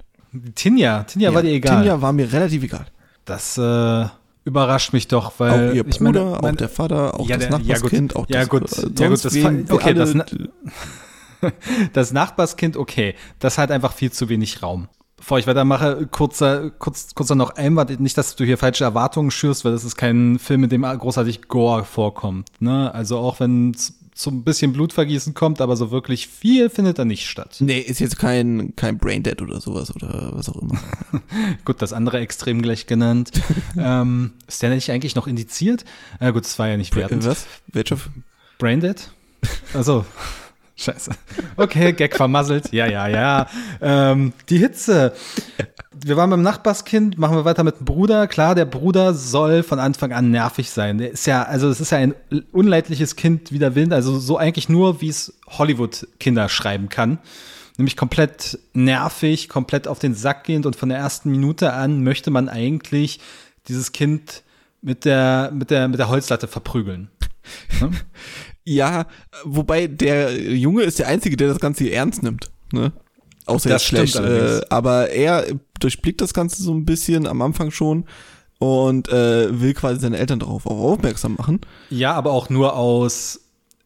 Tinja, 0.55 1.03
Tinja 1.03 1.29
ja, 1.29 1.35
war 1.35 1.41
dir 1.41 1.51
egal. 1.51 1.77
Tinja 1.77 2.01
war 2.01 2.13
mir 2.13 2.31
relativ 2.31 2.63
egal. 2.63 2.87
Das, 3.25 3.57
äh, 3.57 4.05
überrascht 4.43 4.93
mich 4.93 5.07
doch, 5.07 5.33
weil 5.37 5.69
auch 5.69 5.73
ihr 5.73 5.87
ich 5.87 5.99
Bruder, 5.99 6.25
meine, 6.25 6.39
mein, 6.41 6.55
auch 6.55 6.57
der 6.57 6.69
Vater, 6.69 7.19
auch 7.19 7.27
ja, 7.27 7.37
das 7.37 7.49
der, 7.49 7.59
ja, 7.59 7.73
Nachbarskind, 7.75 8.13
gut, 8.13 8.23
auch 8.23 8.29
ja, 8.29 8.39
das 8.39 8.49
gut, 8.49 8.71
äh, 8.71 9.03
ja, 9.03 9.09
gut, 9.09 9.25
das, 9.25 9.33
wen, 9.33 9.65
okay, 9.69 9.93
das, 9.93 10.15
das 11.93 12.11
Nachbarskind, 12.11 12.77
okay, 12.77 13.15
das 13.39 13.57
hat 13.57 13.71
einfach 13.71 13.93
viel 13.93 14.11
zu 14.11 14.29
wenig 14.29 14.61
Raum. 14.63 14.87
Bevor 15.17 15.37
ich 15.37 15.45
weitermache, 15.45 16.07
kurzer, 16.07 16.71
kurz, 16.71 17.13
kurzer 17.13 17.35
noch 17.35 17.55
Einwand, 17.55 17.99
nicht, 17.99 18.17
dass 18.17 18.35
du 18.35 18.43
hier 18.43 18.57
falsche 18.57 18.83
Erwartungen 18.83 19.29
schürst, 19.29 19.63
weil 19.63 19.71
das 19.71 19.83
ist 19.83 19.95
kein 19.95 20.39
Film, 20.39 20.63
in 20.63 20.71
dem 20.71 20.81
großartig 20.81 21.47
Gore 21.47 21.83
vorkommt. 21.85 22.47
Ne? 22.59 22.91
Also 22.91 23.19
auch 23.19 23.39
wenn 23.39 23.71
es 23.71 24.00
so 24.13 24.29
ein 24.29 24.43
bisschen 24.43 24.73
Blutvergießen 24.73 25.33
kommt, 25.33 25.61
aber 25.61 25.75
so 25.75 25.91
wirklich 25.91 26.27
viel 26.27 26.69
findet 26.69 26.99
da 26.99 27.05
nicht 27.05 27.27
statt. 27.27 27.57
Nee, 27.59 27.79
ist 27.79 27.99
jetzt 27.99 28.17
kein, 28.19 28.75
kein 28.75 28.97
Braindead 28.97 29.41
oder 29.41 29.61
sowas 29.61 29.95
oder 29.95 30.31
was 30.33 30.49
auch 30.49 30.61
immer. 30.61 30.79
Gut, 31.65 31.81
das 31.81 31.93
andere 31.93 32.19
extrem 32.19 32.61
gleich 32.61 32.87
genannt. 32.87 33.31
ähm, 33.77 34.33
ist 34.47 34.61
der 34.61 34.71
nicht 34.71 34.91
eigentlich 34.91 35.15
noch 35.15 35.27
indiziert? 35.27 35.85
Ja 36.19 36.31
gut, 36.31 36.43
das 36.43 36.59
war 36.59 36.67
ja 36.67 36.77
nicht 36.77 36.95
wertend. 36.95 37.25
was? 37.25 37.45
Welcher? 37.67 37.97
Braindead? 38.57 39.11
Also, 39.73 40.05
scheiße. 40.81 41.11
Okay, 41.57 41.93
Gag 41.93 42.15
vermasselt. 42.15 42.71
Ja, 42.71 42.87
ja, 42.87 43.07
ja. 43.07 43.47
Ähm, 43.81 44.33
die 44.49 44.57
Hitze. 44.57 45.13
Wir 45.93 46.17
waren 46.17 46.29
beim 46.29 46.41
Nachbarskind, 46.41 47.17
machen 47.17 47.35
wir 47.35 47.45
weiter 47.45 47.63
mit 47.63 47.79
dem 47.79 47.85
Bruder. 47.85 48.27
Klar, 48.27 48.55
der 48.55 48.65
Bruder 48.65 49.13
soll 49.13 49.61
von 49.63 49.79
Anfang 49.79 50.13
an 50.13 50.31
nervig 50.31 50.71
sein. 50.71 50.97
Der 50.97 51.11
ist 51.11 51.27
ja, 51.27 51.43
also 51.43 51.69
es 51.69 51.79
ist 51.79 51.91
ja 51.91 51.99
ein 51.99 52.15
unleidliches 52.51 53.15
Kind 53.15 53.51
wie 53.51 53.59
der 53.59 53.75
Wind, 53.75 53.93
also 53.93 54.17
so 54.17 54.37
eigentlich 54.37 54.69
nur, 54.69 55.01
wie 55.01 55.09
es 55.09 55.33
Hollywood-Kinder 55.47 56.49
schreiben 56.49 56.89
kann. 56.89 57.19
Nämlich 57.77 57.97
komplett 57.97 58.59
nervig, 58.73 59.49
komplett 59.49 59.87
auf 59.87 59.99
den 59.99 60.13
Sack 60.13 60.45
gehend 60.45 60.65
und 60.65 60.75
von 60.75 60.89
der 60.89 60.97
ersten 60.97 61.29
Minute 61.29 61.73
an 61.73 62.03
möchte 62.03 62.31
man 62.31 62.49
eigentlich 62.49 63.19
dieses 63.67 63.91
Kind 63.91 64.43
mit 64.81 65.05
der, 65.05 65.51
mit 65.53 65.69
der, 65.69 65.87
mit 65.87 65.99
der 65.99 66.09
Holzlatte 66.09 66.47
verprügeln. 66.47 67.09
Ne? 67.79 67.91
Ja, 68.63 69.07
wobei 69.43 69.87
der 69.87 70.39
Junge 70.53 70.83
ist 70.83 70.99
der 70.99 71.07
Einzige, 71.07 71.35
der 71.37 71.47
das 71.49 71.59
Ganze 71.59 71.85
hier 71.85 71.93
ernst 71.93 72.21
nimmt. 72.23 72.51
Ne? 72.71 72.91
Außer 73.47 73.69
Das 73.69 73.89
jetzt 73.89 74.17
allerdings. 74.17 74.59
Äh, 74.61 74.65
aber 74.69 75.09
er 75.09 75.45
durchblickt 75.79 76.21
das 76.21 76.33
Ganze 76.33 76.61
so 76.61 76.73
ein 76.73 76.85
bisschen 76.85 77.25
am 77.27 77.41
Anfang 77.41 77.71
schon 77.71 78.05
und 78.59 79.09
äh, 79.09 79.59
will 79.59 79.73
quasi 79.73 79.99
seine 79.99 80.17
Eltern 80.19 80.39
darauf 80.39 80.67
auch 80.67 80.79
aufmerksam 80.79 81.35
machen. 81.37 81.61
Ja, 81.89 82.13
aber 82.13 82.31
auch 82.31 82.49
nur 82.51 82.75
aus, 82.75 83.39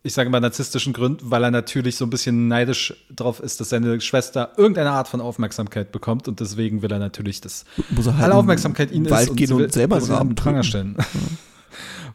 ich 0.04 0.14
sage 0.14 0.30
mal, 0.30 0.42
narzisstischen 0.42 0.92
Gründen, 0.92 1.32
weil 1.32 1.42
er 1.46 1.52
natürlich 1.52 1.96
so 1.96 2.06
ein 2.06 2.10
bisschen 2.10 2.50
neidisch 2.50 2.94
drauf 3.16 3.40
ist, 3.40 3.62
dass 3.62 3.70
seine 3.70 4.02
Schwester 4.02 4.52
irgendeine 4.58 4.92
Art 4.92 5.08
von 5.08 5.22
Aufmerksamkeit 5.22 5.94
bekommt 5.94 6.28
und 6.28 6.42
deswegen 6.42 6.82
will 6.82 6.92
er 6.92 7.00
natürlich, 7.00 7.40
dass 7.40 7.64
Muss 7.92 8.08
er 8.08 8.16
halt 8.16 8.26
alle 8.26 8.36
Aufmerksamkeit 8.36 8.92
ihn 8.92 9.10
Wald 9.10 9.30
ist 9.30 9.38
gehen 9.38 9.48
sie 9.48 9.54
und 9.54 9.60
will- 9.62 9.72
selber 9.72 10.02
will 10.06 10.18
den 10.28 10.36
Pranger 10.36 10.64
stellen. 10.64 10.98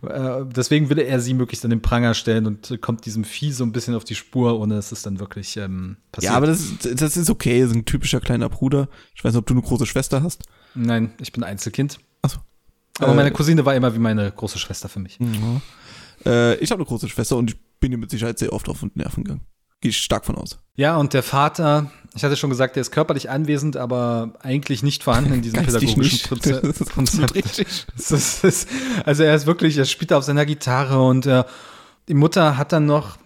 Äh, 0.02 0.44
Deswegen 0.46 0.88
will 0.88 0.98
er 0.98 1.20
sie 1.20 1.34
möglichst 1.34 1.64
an 1.64 1.70
den 1.70 1.82
Pranger 1.82 2.14
stellen 2.14 2.46
und 2.46 2.80
kommt 2.80 3.04
diesem 3.06 3.24
Vieh 3.24 3.52
so 3.52 3.64
ein 3.64 3.72
bisschen 3.72 3.94
auf 3.94 4.04
die 4.04 4.14
Spur, 4.14 4.58
ohne 4.58 4.74
dass 4.76 4.92
es 4.92 5.02
dann 5.02 5.20
wirklich 5.20 5.56
ähm, 5.56 5.96
passiert. 6.12 6.32
Ja, 6.32 6.36
aber 6.36 6.46
das, 6.46 6.60
ist- 6.60 7.00
das 7.02 7.16
ist 7.16 7.28
okay, 7.30 7.60
das 7.60 7.70
ist 7.70 7.76
ein 7.76 7.84
typischer 7.84 8.20
kleiner 8.20 8.48
Bruder. 8.48 8.88
Ich 9.14 9.22
weiß 9.24 9.32
nicht, 9.32 9.38
ob 9.40 9.46
du 9.46 9.54
eine 9.54 9.62
große 9.62 9.86
Schwester 9.86 10.22
hast. 10.22 10.42
Nein, 10.74 11.12
ich 11.20 11.32
bin 11.32 11.42
Einzelkind. 11.44 11.98
Achso. 12.22 12.38
Aber 12.98 13.12
Äh, 13.12 13.16
meine 13.16 13.30
Cousine 13.32 13.64
war 13.64 13.74
immer 13.74 13.94
wie 13.94 13.98
meine 13.98 14.30
große 14.30 14.58
Schwester 14.58 14.88
für 14.88 15.00
mich. 15.00 15.18
Äh, 16.26 16.56
ich 16.56 16.70
habe 16.70 16.80
eine 16.80 16.86
große 16.86 17.08
Schwester 17.08 17.36
und 17.36 17.50
ich 17.50 17.56
bin 17.80 17.92
ihr 17.92 17.98
mit 17.98 18.10
Sicherheit 18.10 18.38
sehr 18.38 18.52
oft 18.52 18.68
auf 18.68 18.80
den 18.80 18.90
Nerven 18.94 19.24
gegangen. 19.24 19.42
Gehe 19.80 19.90
ich 19.90 19.98
stark 19.98 20.26
von 20.26 20.36
aus. 20.36 20.58
Ja, 20.76 20.96
und 20.96 21.14
der 21.14 21.22
Vater, 21.22 21.90
ich 22.14 22.24
hatte 22.24 22.36
schon 22.36 22.50
gesagt, 22.50 22.76
der 22.76 22.80
ist 22.80 22.90
körperlich 22.90 23.30
anwesend, 23.30 23.76
aber 23.76 24.32
eigentlich 24.42 24.82
nicht 24.82 25.04
vorhanden 25.04 25.34
in 25.34 25.42
diesem 25.42 25.60
Geistig 25.64 25.94
pädagogischen. 25.96 26.28
Proze- 26.38 26.60
Das 26.66 26.80
ist 26.80 26.92
Konzept. 26.92 27.34
richtig. 27.34 27.86
Es 27.96 28.10
ist, 28.44 28.68
also 29.04 29.22
er 29.22 29.34
ist 29.34 29.46
wirklich, 29.46 29.76
er 29.78 29.84
spielt 29.84 30.12
auf 30.12 30.24
seiner 30.24 30.44
Gitarre 30.46 31.00
und 31.02 31.26
äh, 31.26 31.44
die 32.08 32.14
Mutter 32.14 32.56
hat 32.56 32.72
dann 32.72 32.86
noch, 32.86 33.18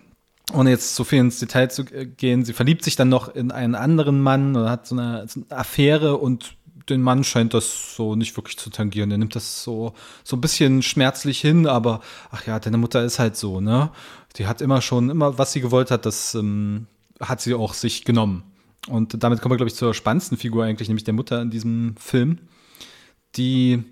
ohne 0.53 0.71
jetzt 0.71 0.95
zu 0.95 1.05
viel 1.05 1.21
ins 1.21 1.39
Detail 1.39 1.71
zu 1.71 1.85
gehen, 1.85 2.45
sie 2.45 2.53
verliebt 2.53 2.85
sich 2.85 2.97
dann 2.97 3.09
noch 3.09 3.35
in 3.35 3.51
einen 3.51 3.75
anderen 3.75 4.21
Mann 4.21 4.55
oder 4.57 4.69
hat 4.71 4.87
so 4.87 4.95
eine, 4.95 5.27
so 5.29 5.41
eine 5.49 5.59
Affäre 5.59 6.19
und 6.19 6.57
den 6.91 7.01
Mann 7.01 7.25
scheint 7.25 7.55
das 7.55 7.97
so 7.97 8.15
nicht 8.15 8.37
wirklich 8.37 8.59
zu 8.59 8.69
tangieren. 8.69 9.11
Er 9.11 9.17
nimmt 9.17 9.35
das 9.35 9.63
so, 9.65 9.95
so 10.23 10.37
ein 10.37 10.43
bisschen 10.43 10.83
schmerzlich 10.83 11.41
hin, 11.41 11.67
aber 11.67 12.01
ach 12.31 12.47
ja, 12.47 12.61
deine 12.61 12.77
Mutter 12.77 13.03
ist 13.03 13.19
halt 13.19 13.37
so, 13.37 13.63
ne? 13.63 13.91
Die 14.37 14.47
hat 14.47 14.61
immer 14.61 14.83
schon, 14.83 15.09
immer 15.09 15.39
was 15.39 15.53
sie 15.53 15.63
gewollt 15.63 15.91
hat, 15.91 16.05
das 16.05 16.35
ähm, 16.35 16.87
hat 17.21 17.41
sie 17.41 17.55
auch 17.55 17.73
sich 17.73 18.05
genommen. 18.05 18.43
Und 18.89 19.23
damit 19.23 19.41
kommen 19.41 19.53
wir, 19.53 19.57
glaube 19.57 19.71
ich, 19.71 19.77
zur 19.77 19.95
spannendsten 19.95 20.37
Figur 20.37 20.65
eigentlich, 20.65 20.89
nämlich 20.89 21.05
der 21.05 21.15
Mutter 21.15 21.41
in 21.41 21.51
diesem 21.51 21.97
Film, 21.97 22.39
die 23.37 23.83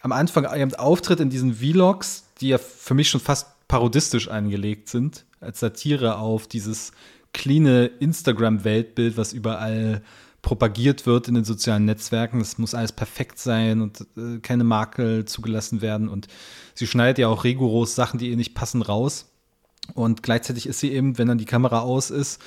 am 0.00 0.12
Anfang 0.12 0.44
ihrem 0.44 0.74
Auftritt 0.74 1.20
in 1.20 1.30
diesen 1.30 1.56
Vlogs, 1.56 2.24
die 2.40 2.48
ja 2.48 2.58
für 2.58 2.94
mich 2.94 3.10
schon 3.10 3.20
fast 3.20 3.48
parodistisch 3.68 4.28
angelegt 4.28 4.88
sind, 4.88 5.24
als 5.40 5.60
Satire 5.60 6.18
auf 6.18 6.46
dieses 6.46 6.92
cleane 7.32 7.86
Instagram-Weltbild, 7.86 9.16
was 9.16 9.32
überall 9.32 10.02
propagiert 10.40 11.06
wird 11.06 11.26
in 11.26 11.34
den 11.34 11.44
sozialen 11.44 11.86
Netzwerken. 11.86 12.40
Es 12.40 12.56
muss 12.56 12.74
alles 12.74 12.92
perfekt 12.92 13.38
sein 13.38 13.80
und 13.80 14.06
äh, 14.16 14.38
keine 14.38 14.62
Makel 14.62 15.24
zugelassen 15.24 15.80
werden. 15.82 16.08
Und 16.08 16.28
sie 16.74 16.86
schneidet 16.86 17.18
ja 17.18 17.28
auch 17.28 17.42
rigoros 17.42 17.96
Sachen, 17.96 18.18
die 18.18 18.30
ihr 18.30 18.36
nicht 18.36 18.54
passen, 18.54 18.80
raus. 18.80 19.26
Und 19.94 20.22
gleichzeitig 20.22 20.66
ist 20.66 20.78
sie 20.78 20.92
eben, 20.92 21.18
wenn 21.18 21.28
dann 21.28 21.38
die 21.38 21.46
Kamera 21.46 21.80
aus 21.80 22.10
ist, 22.10 22.40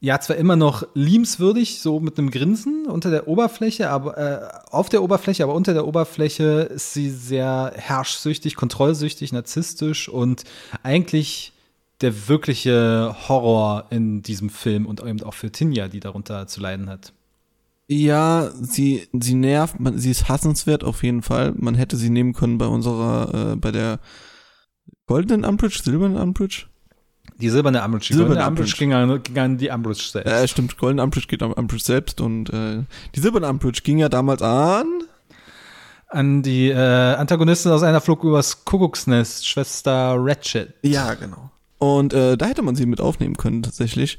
ja, 0.00 0.20
zwar 0.20 0.36
immer 0.36 0.56
noch 0.56 0.86
liebenswürdig, 0.94 1.80
so 1.80 2.00
mit 2.00 2.18
einem 2.18 2.30
Grinsen 2.30 2.86
unter 2.86 3.10
der 3.10 3.28
Oberfläche, 3.28 3.90
aber 3.90 4.18
äh, 4.18 4.70
auf 4.70 4.88
der 4.88 5.02
Oberfläche, 5.02 5.42
aber 5.42 5.54
unter 5.54 5.72
der 5.72 5.86
Oberfläche 5.86 6.68
ist 6.74 6.92
sie 6.92 7.10
sehr 7.10 7.72
herrschsüchtig, 7.74 8.56
kontrollsüchtig, 8.56 9.32
narzisstisch 9.32 10.08
und 10.08 10.44
eigentlich 10.82 11.52
der 12.02 12.28
wirkliche 12.28 13.16
Horror 13.26 13.86
in 13.90 14.22
diesem 14.22 14.50
Film 14.50 14.84
und 14.86 15.02
eben 15.02 15.22
auch 15.22 15.34
für 15.34 15.50
Tinja, 15.50 15.88
die 15.88 16.00
darunter 16.00 16.46
zu 16.46 16.60
leiden 16.60 16.90
hat. 16.90 17.14
Ja, 17.88 18.50
sie, 18.60 19.08
sie 19.12 19.34
nervt, 19.34 19.80
man, 19.80 19.98
sie 19.98 20.10
ist 20.10 20.28
hassenswert 20.28 20.84
auf 20.84 21.02
jeden 21.02 21.22
Fall. 21.22 21.54
Man 21.56 21.74
hätte 21.74 21.96
sie 21.96 22.10
nehmen 22.10 22.32
können 22.32 22.58
bei 22.58 22.66
unserer, 22.66 23.52
äh, 23.52 23.56
bei 23.56 23.70
der 23.70 24.00
goldenen 25.06 25.44
Umbridge, 25.44 25.80
silbernen 25.82 26.18
Umbridge. 26.18 26.66
Die 27.38 27.50
silberne 27.50 27.84
Umbridge. 27.84 28.08
Die 28.08 28.14
Silberne 28.14 28.46
Umbridge. 28.46 28.74
ging 28.78 28.92
an, 28.94 29.22
ging 29.22 29.38
an 29.38 29.58
die 29.58 29.68
Umbridge 29.68 30.02
selbst. 30.10 30.30
Ja, 30.30 30.46
stimmt, 30.48 30.78
goldene 30.78 31.02
Umbridge 31.02 31.26
geht 31.28 31.42
am 31.42 31.52
Umbridge 31.52 31.84
selbst 31.84 32.20
und 32.20 32.48
äh, 32.50 32.84
die 33.14 33.20
silberne 33.20 33.48
Umbridge 33.48 33.82
ging 33.82 33.98
ja 33.98 34.08
damals 34.08 34.40
an. 34.42 34.86
An 36.08 36.42
die 36.42 36.68
äh, 36.68 36.76
Antagonistin 37.14 37.72
aus 37.72 37.82
einer 37.82 38.00
Flug 38.00 38.24
übers 38.24 38.64
Kuckucksnest, 38.64 39.46
Schwester 39.46 40.14
Ratchet. 40.18 40.72
Ja, 40.82 41.14
genau. 41.14 41.50
Und 41.78 42.14
äh, 42.14 42.36
da 42.38 42.46
hätte 42.46 42.62
man 42.62 42.76
sie 42.76 42.86
mit 42.86 43.00
aufnehmen 43.00 43.36
können 43.36 43.62
tatsächlich. 43.62 44.18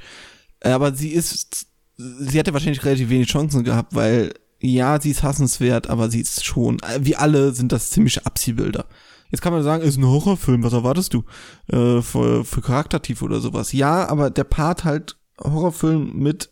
Äh, 0.60 0.70
Aber 0.72 0.94
sie 0.94 1.10
ist, 1.10 1.68
sie 1.98 2.38
hätte 2.38 2.54
wahrscheinlich 2.54 2.84
relativ 2.86 3.10
wenig 3.10 3.28
Chancen 3.30 3.64
gehabt, 3.64 3.96
weil 3.96 4.34
ja, 4.60 5.00
sie 5.00 5.12
ist 5.12 5.24
hassenswert, 5.24 5.90
aber 5.90 6.10
sie 6.10 6.22
ist 6.22 6.46
schon, 6.46 6.80
äh, 6.80 7.00
wie 7.02 7.16
alle 7.16 7.54
sind 7.54 7.72
das 7.72 7.90
ziemliche 7.90 8.26
Abziehbilder. 8.26 8.86
Jetzt 9.30 9.42
kann 9.42 9.54
man 9.54 9.64
sagen, 9.64 9.84
ist 9.84 9.98
ein 9.98 10.06
Horrorfilm, 10.06 10.64
was 10.64 10.74
erwartest 10.74 11.14
du? 11.14 11.24
Äh, 11.68 12.02
für, 12.02 12.46
für 12.46 12.62
Charaktertiefe 12.62 13.26
oder 13.26 13.40
sowas. 13.40 13.74
Ja, 13.74 14.08
aber 14.08 14.30
der 14.30 14.46
Part 14.46 14.84
halt 14.84 15.18
Horrorfilm 15.40 16.18
mit, 16.18 16.52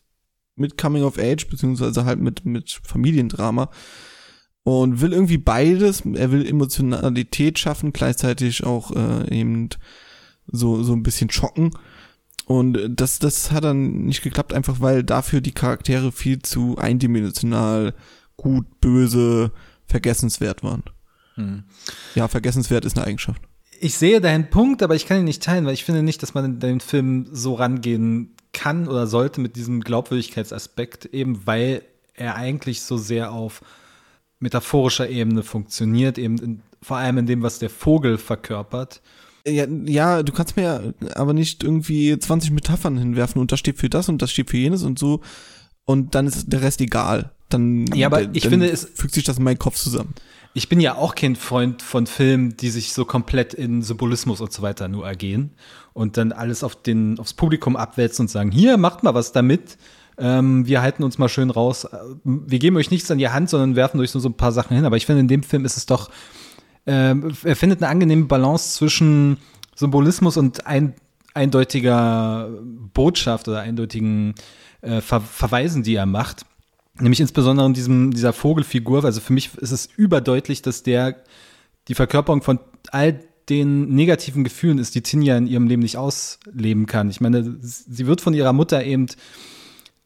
mit 0.55 0.77
Coming 0.77 1.03
of 1.03 1.17
Age, 1.17 1.47
beziehungsweise 1.47 2.05
halt 2.05 2.19
mit, 2.19 2.45
mit 2.45 2.79
Familiendrama. 2.83 3.69
Und 4.63 4.99
will 4.99 5.13
irgendwie 5.13 5.37
beides. 5.37 6.01
Er 6.01 6.31
will 6.31 6.45
Emotionalität 6.45 7.59
schaffen, 7.59 7.93
gleichzeitig 7.93 8.63
auch 8.63 8.91
äh, 8.91 9.39
eben 9.39 9.69
so, 10.47 10.83
so 10.83 10.93
ein 10.93 11.03
bisschen 11.03 11.29
schocken. 11.29 11.71
Und 12.45 12.77
das, 12.89 13.19
das 13.19 13.51
hat 13.51 13.63
dann 13.63 14.05
nicht 14.05 14.21
geklappt, 14.21 14.53
einfach 14.53 14.79
weil 14.79 15.03
dafür 15.03 15.41
die 15.41 15.53
Charaktere 15.53 16.11
viel 16.11 16.41
zu 16.41 16.77
eindimensional, 16.77 17.93
gut, 18.37 18.79
böse, 18.81 19.51
vergessenswert 19.87 20.63
waren. 20.63 20.83
Ja, 22.15 22.27
vergessenswert 22.27 22.85
ist 22.85 22.97
eine 22.97 23.05
Eigenschaft. 23.07 23.41
Ich 23.81 23.95
sehe 23.97 24.21
deinen 24.21 24.49
Punkt, 24.49 24.81
aber 24.83 24.95
ich 24.95 25.05
kann 25.05 25.19
ihn 25.19 25.25
nicht 25.25 25.43
teilen, 25.43 25.65
weil 25.65 25.73
ich 25.73 25.83
finde 25.83 26.01
nicht, 26.01 26.23
dass 26.23 26.33
man 26.33 26.45
in 26.45 26.59
den 26.59 26.79
Film 26.79 27.27
so 27.31 27.55
rangehen 27.55 28.35
kann 28.53 28.87
oder 28.87 29.05
sollte 29.05 29.41
mit 29.41 29.57
diesem 29.57 29.81
Glaubwürdigkeitsaspekt, 29.81 31.05
eben 31.07 31.45
weil 31.45 31.81
er 32.13 32.35
eigentlich 32.35 32.81
so 32.81 32.97
sehr 32.97 33.33
auf 33.33 33.61
metaphorischer 34.39 35.09
Ebene 35.09 35.43
funktioniert, 35.43 36.17
eben 36.17 36.37
in, 36.37 36.61
vor 36.81 36.97
allem 36.97 37.17
in 37.17 37.25
dem, 37.25 37.41
was 37.41 37.59
der 37.59 37.69
Vogel 37.69 38.17
verkörpert. 38.17 39.01
Ja, 39.47 39.65
ja, 39.85 40.23
du 40.23 40.31
kannst 40.33 40.55
mir 40.57 40.93
aber 41.13 41.33
nicht 41.33 41.63
irgendwie 41.63 42.17
20 42.17 42.51
Metaphern 42.51 42.97
hinwerfen 42.97 43.39
und 43.41 43.51
das 43.51 43.59
steht 43.59 43.77
für 43.77 43.89
das 43.89 44.09
und 44.09 44.21
das 44.21 44.31
steht 44.31 44.49
für 44.49 44.57
jenes 44.57 44.83
und 44.83 44.97
so 44.97 45.21
und 45.83 46.15
dann 46.15 46.25
ist 46.27 46.51
der 46.51 46.61
Rest 46.61 46.81
egal. 46.81 47.31
Dann, 47.49 47.85
Ja, 47.93 48.07
aber 48.07 48.23
dann 48.23 48.33
ich 48.35 48.47
finde, 48.47 48.69
es- 48.69 48.89
fügt 48.95 49.13
sich 49.13 49.23
das 49.23 49.37
in 49.37 49.43
meinen 49.43 49.59
Kopf 49.59 49.75
zusammen. 49.75 50.13
Ich 50.57 50.69
bin 50.69 50.79
ja 50.79 50.95
auch 50.95 51.15
kein 51.15 51.35
Freund 51.35 51.81
von 51.81 52.07
Filmen, 52.07 52.55
die 52.55 52.69
sich 52.69 52.93
so 52.93 53.03
komplett 53.03 53.53
in 53.53 53.81
Symbolismus 53.81 54.39
und 54.39 54.53
so 54.53 54.61
weiter 54.61 54.87
nur 54.87 55.05
ergehen 55.05 55.51
und 55.91 56.15
dann 56.15 56.31
alles 56.31 56.63
auf 56.63 56.81
den, 56.81 57.19
aufs 57.19 57.33
Publikum 57.33 57.75
abwälzen 57.75 58.23
und 58.23 58.29
sagen, 58.29 58.51
hier, 58.51 58.77
macht 58.77 59.03
mal 59.03 59.13
was 59.13 59.33
damit. 59.33 59.77
Ähm, 60.17 60.65
wir 60.65 60.81
halten 60.81 61.03
uns 61.03 61.17
mal 61.17 61.27
schön 61.27 61.49
raus. 61.49 61.85
Wir 62.23 62.59
geben 62.59 62.77
euch 62.77 62.89
nichts 62.89 63.11
an 63.11 63.17
die 63.17 63.27
Hand, 63.27 63.49
sondern 63.49 63.75
werfen 63.75 63.99
euch 63.99 64.11
so, 64.11 64.19
so 64.19 64.29
ein 64.29 64.37
paar 64.37 64.53
Sachen 64.53 64.77
hin. 64.77 64.85
Aber 64.85 64.95
ich 64.95 65.05
finde, 65.05 65.19
in 65.19 65.27
dem 65.27 65.43
Film 65.43 65.65
ist 65.65 65.75
es 65.75 65.87
doch, 65.87 66.09
äh, 66.85 67.13
er 67.13 67.55
findet 67.57 67.83
eine 67.83 67.89
angenehme 67.89 68.23
Balance 68.23 68.77
zwischen 68.77 69.35
Symbolismus 69.75 70.37
und 70.37 70.65
ein, 70.65 70.93
eindeutiger 71.33 72.49
Botschaft 72.93 73.49
oder 73.49 73.59
eindeutigen 73.59 74.35
äh, 74.81 75.01
Ver 75.01 75.19
Verweisen, 75.19 75.83
die 75.83 75.95
er 75.95 76.05
macht. 76.05 76.45
Nämlich 76.99 77.19
insbesondere 77.19 77.67
in 77.67 77.73
diesem, 77.73 78.11
dieser 78.11 78.33
Vogelfigur. 78.33 79.03
Also 79.03 79.19
für 79.19 79.33
mich 79.33 79.55
ist 79.57 79.71
es 79.71 79.89
überdeutlich, 79.97 80.61
dass 80.61 80.83
der 80.83 81.23
die 81.87 81.95
Verkörperung 81.95 82.41
von 82.41 82.59
all 82.91 83.19
den 83.49 83.89
negativen 83.89 84.43
Gefühlen 84.43 84.79
ist, 84.79 84.95
die 84.95 85.01
Tinja 85.01 85.37
in 85.37 85.47
ihrem 85.47 85.67
Leben 85.67 85.81
nicht 85.81 85.97
ausleben 85.97 86.85
kann. 86.85 87.09
Ich 87.09 87.21
meine, 87.21 87.57
sie 87.61 88.07
wird 88.07 88.21
von 88.21 88.33
ihrer 88.33 88.53
Mutter 88.53 88.83
eben 88.83 89.07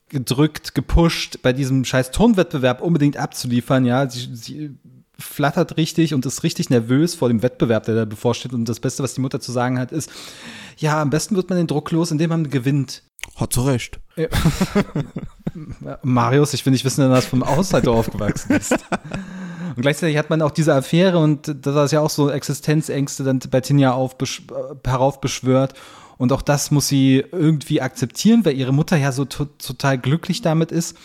gedrückt, 0.10 0.76
gepusht, 0.76 1.40
bei 1.42 1.54
diesem 1.54 1.86
scheiß 1.86 2.12
Turnwettbewerb 2.12 2.82
unbedingt 2.82 3.18
abzuliefern, 3.18 3.86
ja. 3.86 4.10
Sie, 4.10 4.36
sie 4.36 4.72
flattert 5.18 5.78
richtig 5.78 6.14
und 6.14 6.26
ist 6.26 6.44
richtig 6.44 6.70
nervös 6.70 7.16
vor 7.16 7.28
dem 7.30 7.42
Wettbewerb, 7.44 7.86
der 7.86 7.96
da 7.96 8.06
bevorsteht. 8.06 8.54
Und 8.54 8.68
das 8.68 8.80
Beste, 8.80 9.04
was 9.04 9.14
die 9.14 9.22
Mutter 9.22 9.40
zu 9.40 9.52
sagen 9.52 9.78
hat, 9.78 9.92
ist, 9.92 10.12
ja, 10.78 11.02
am 11.02 11.10
besten 11.10 11.36
wird 11.36 11.50
man 11.50 11.58
den 11.58 11.68
Druck 11.68 11.92
los, 11.92 12.12
indem 12.12 12.30
man 12.30 12.50
gewinnt. 12.50 13.04
Hat 13.36 13.54
zu 13.54 13.62
Recht. 13.62 14.00
Marius, 16.04 16.54
ich 16.54 16.66
will 16.66 16.72
nicht 16.72 16.86
wissen, 16.86 17.10
dass 17.10 17.26
du 17.26 17.30
vom 17.32 17.44
Außenseiter 17.44 17.92
aufgewachsen 17.92 18.50
bist. 18.50 18.74
Und 19.76 19.82
gleichzeitig 19.82 20.18
hat 20.18 20.30
man 20.30 20.42
auch 20.42 20.52
diese 20.52 20.74
Affäre 20.74 21.20
und 21.20 21.56
da 21.62 21.86
ist 21.86 21.92
ja 21.92 22.02
auch 22.02 22.10
so 22.10 22.30
Existenzängste 22.30 23.24
dann 23.24 23.40
bei 23.50 23.62
Tinja 23.62 23.94
auf, 23.94 24.16
heraufbeschwört. 24.86 25.74
Und 26.18 26.34
auch 26.34 26.42
das 26.42 26.70
muss 26.70 26.88
sie 26.90 27.24
irgendwie 27.32 27.82
akzeptieren, 27.82 28.44
weil 28.44 28.58
ihre 28.58 28.74
Mutter 28.74 28.98
ja 28.98 29.12
so 29.12 29.24
total 29.26 29.98
glücklich 29.98 30.42
damit 30.42 30.72
ist. 30.72 30.98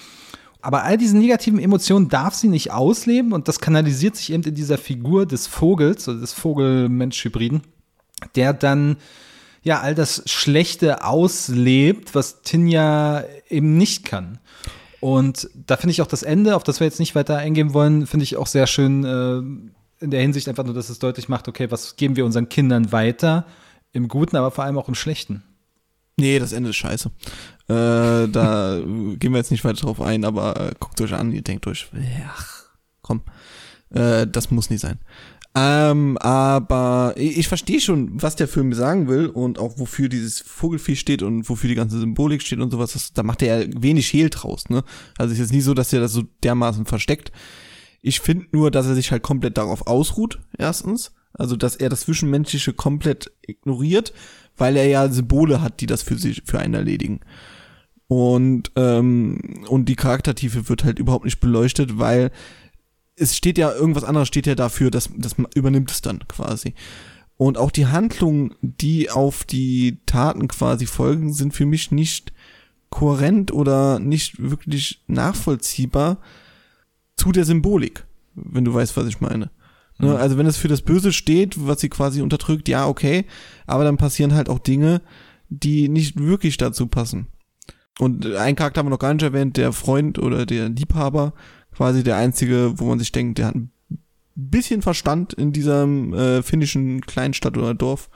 Aber 0.60 0.82
all 0.82 0.96
diese 0.96 1.16
negativen 1.16 1.60
Emotionen 1.60 2.08
darf 2.08 2.34
sie 2.34 2.48
nicht 2.48 2.72
ausleben 2.72 3.32
und 3.32 3.48
das 3.48 3.60
kanalisiert 3.60 4.16
sich 4.16 4.32
eben 4.32 4.42
in 4.42 4.54
dieser 4.54 4.78
Figur 4.78 5.26
des 5.26 5.46
Vogels 5.46 6.08
oder 6.08 6.20
des 6.20 6.32
Vogel-Mensch-Hybriden, 6.32 7.62
der 8.34 8.54
dann 8.54 8.96
ja 9.64 9.80
all 9.80 9.94
das 9.94 10.22
Schlechte 10.26 11.04
auslebt, 11.04 12.14
was 12.14 12.42
Tinja 12.42 13.24
eben 13.48 13.76
nicht 13.76 14.04
kann. 14.04 14.38
Und 15.00 15.50
da 15.54 15.76
finde 15.76 15.90
ich 15.90 16.02
auch 16.02 16.06
das 16.06 16.22
Ende, 16.22 16.54
auf 16.54 16.62
das 16.62 16.80
wir 16.80 16.86
jetzt 16.86 17.00
nicht 17.00 17.14
weiter 17.14 17.36
eingehen 17.36 17.74
wollen, 17.74 18.06
finde 18.06 18.24
ich 18.24 18.36
auch 18.36 18.46
sehr 18.46 18.66
schön 18.66 19.04
äh, 19.04 20.04
in 20.04 20.10
der 20.10 20.20
Hinsicht 20.20 20.48
einfach 20.48 20.64
nur, 20.64 20.74
dass 20.74 20.90
es 20.90 20.98
deutlich 20.98 21.28
macht, 21.28 21.48
okay, 21.48 21.70
was 21.70 21.96
geben 21.96 22.16
wir 22.16 22.24
unseren 22.24 22.48
Kindern 22.48 22.92
weiter? 22.92 23.46
Im 23.92 24.08
Guten, 24.08 24.36
aber 24.36 24.50
vor 24.50 24.64
allem 24.64 24.78
auch 24.78 24.88
im 24.88 24.94
Schlechten. 24.94 25.42
Nee, 26.16 26.38
das 26.38 26.52
Ende 26.52 26.70
ist 26.70 26.76
scheiße. 26.76 27.10
Äh, 27.68 28.28
da 28.28 28.78
gehen 28.84 29.32
wir 29.32 29.36
jetzt 29.36 29.50
nicht 29.50 29.64
weiter 29.64 29.82
drauf 29.82 30.00
ein, 30.00 30.24
aber 30.24 30.60
äh, 30.60 30.74
guckt 30.78 31.00
euch 31.00 31.14
an, 31.14 31.32
ihr 31.32 31.42
denkt 31.42 31.66
euch, 31.66 31.88
ach, 32.28 32.64
komm, 33.02 33.22
äh, 33.90 34.26
das 34.26 34.50
muss 34.50 34.70
nicht 34.70 34.80
sein. 34.80 34.98
Ähm, 35.56 36.18
aber 36.18 37.14
ich, 37.16 37.38
ich 37.38 37.48
verstehe 37.48 37.80
schon, 37.80 38.20
was 38.20 38.34
der 38.34 38.48
Film 38.48 38.72
sagen 38.72 39.06
will 39.06 39.26
und 39.26 39.60
auch 39.60 39.78
wofür 39.78 40.08
dieses 40.08 40.40
Vogelfisch 40.40 40.98
steht 40.98 41.22
und 41.22 41.48
wofür 41.48 41.68
die 41.68 41.76
ganze 41.76 42.00
Symbolik 42.00 42.42
steht 42.42 42.58
und 42.58 42.72
sowas. 42.72 42.94
Das, 42.94 43.12
da 43.12 43.22
macht 43.22 43.40
er 43.42 43.60
ja 43.60 43.68
wenig 43.80 44.12
Hehl 44.12 44.30
draus, 44.30 44.68
ne? 44.68 44.82
Also 45.16 45.32
ist 45.32 45.38
jetzt 45.38 45.52
nicht 45.52 45.64
so, 45.64 45.74
dass 45.74 45.92
er 45.92 46.00
das 46.00 46.12
so 46.12 46.24
dermaßen 46.42 46.86
versteckt. 46.86 47.30
Ich 48.02 48.20
finde 48.20 48.46
nur, 48.52 48.70
dass 48.70 48.86
er 48.86 48.94
sich 48.94 49.12
halt 49.12 49.22
komplett 49.22 49.56
darauf 49.56 49.86
ausruht, 49.86 50.40
erstens. 50.58 51.12
Also, 51.32 51.56
dass 51.56 51.74
er 51.74 51.88
das 51.88 52.02
Zwischenmenschliche 52.02 52.72
komplett 52.72 53.32
ignoriert, 53.42 54.12
weil 54.56 54.76
er 54.76 54.86
ja 54.86 55.08
Symbole 55.08 55.60
hat, 55.60 55.80
die 55.80 55.86
das 55.86 56.02
für 56.02 56.16
sich, 56.16 56.42
für 56.44 56.60
einen 56.60 56.74
erledigen. 56.74 57.20
Und, 58.06 58.70
ähm, 58.76 59.64
und 59.68 59.88
die 59.88 59.96
Charaktertiefe 59.96 60.68
wird 60.68 60.84
halt 60.84 60.98
überhaupt 60.98 61.24
nicht 61.24 61.40
beleuchtet, 61.40 61.98
weil 61.98 62.30
es 63.16 63.36
steht 63.36 63.58
ja, 63.58 63.72
irgendwas 63.72 64.04
anderes 64.04 64.28
steht 64.28 64.46
ja 64.46 64.54
dafür, 64.54 64.90
dass 64.90 65.10
das 65.16 65.36
übernimmt 65.54 65.90
es 65.90 66.02
dann 66.02 66.26
quasi. 66.28 66.74
Und 67.36 67.58
auch 67.58 67.70
die 67.70 67.86
Handlungen, 67.86 68.54
die 68.60 69.10
auf 69.10 69.44
die 69.44 69.98
Taten 70.06 70.48
quasi 70.48 70.86
folgen, 70.86 71.32
sind 71.32 71.52
für 71.52 71.66
mich 71.66 71.90
nicht 71.90 72.32
kohärent 72.90 73.52
oder 73.52 73.98
nicht 73.98 74.40
wirklich 74.40 75.02
nachvollziehbar 75.08 76.18
zu 77.16 77.32
der 77.32 77.44
Symbolik, 77.44 78.06
wenn 78.34 78.64
du 78.64 78.72
weißt, 78.72 78.96
was 78.96 79.08
ich 79.08 79.20
meine. 79.20 79.50
Ne? 79.98 80.10
Mhm. 80.10 80.16
Also 80.16 80.38
wenn 80.38 80.46
es 80.46 80.56
für 80.56 80.68
das 80.68 80.82
Böse 80.82 81.12
steht, 81.12 81.66
was 81.66 81.80
sie 81.80 81.88
quasi 81.88 82.22
unterdrückt, 82.22 82.68
ja, 82.68 82.86
okay, 82.86 83.24
aber 83.66 83.84
dann 83.84 83.96
passieren 83.96 84.34
halt 84.34 84.48
auch 84.48 84.60
Dinge, 84.60 85.02
die 85.48 85.88
nicht 85.88 86.20
wirklich 86.20 86.56
dazu 86.56 86.86
passen. 86.86 87.26
Und 87.98 88.26
ein 88.26 88.56
Charakter 88.56 88.80
haben 88.80 88.86
wir 88.86 88.90
noch 88.90 88.98
gar 88.98 89.14
nicht 89.14 89.22
erwähnt, 89.22 89.56
der 89.56 89.72
Freund 89.72 90.18
oder 90.18 90.46
der 90.46 90.68
Liebhaber, 90.68 91.32
quasi 91.76 92.02
der 92.02 92.16
einzige, 92.16 92.74
wo 92.76 92.84
man 92.86 92.98
sich 92.98 93.12
denkt, 93.12 93.38
der 93.38 93.46
hat 93.46 93.54
ein 93.54 93.70
bisschen 94.34 94.82
Verstand 94.82 95.32
in 95.32 95.52
diesem 95.52 96.12
äh, 96.14 96.42
finnischen 96.42 97.00
Kleinstadt 97.00 97.56
oder 97.56 97.74
Dorf. 97.74 98.10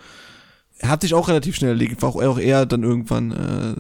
Er 0.79 0.91
hat 0.91 1.03
sich 1.03 1.15
auch 1.15 1.29
relativ 1.29 1.57
schnell 1.57 1.71
erledigt, 1.71 2.03
war 2.03 2.11
auch, 2.11 2.23
auch 2.23 2.39
er 2.39 2.67
dann 2.67 2.83
irgendwann 2.83 3.33
äh, 3.33 3.75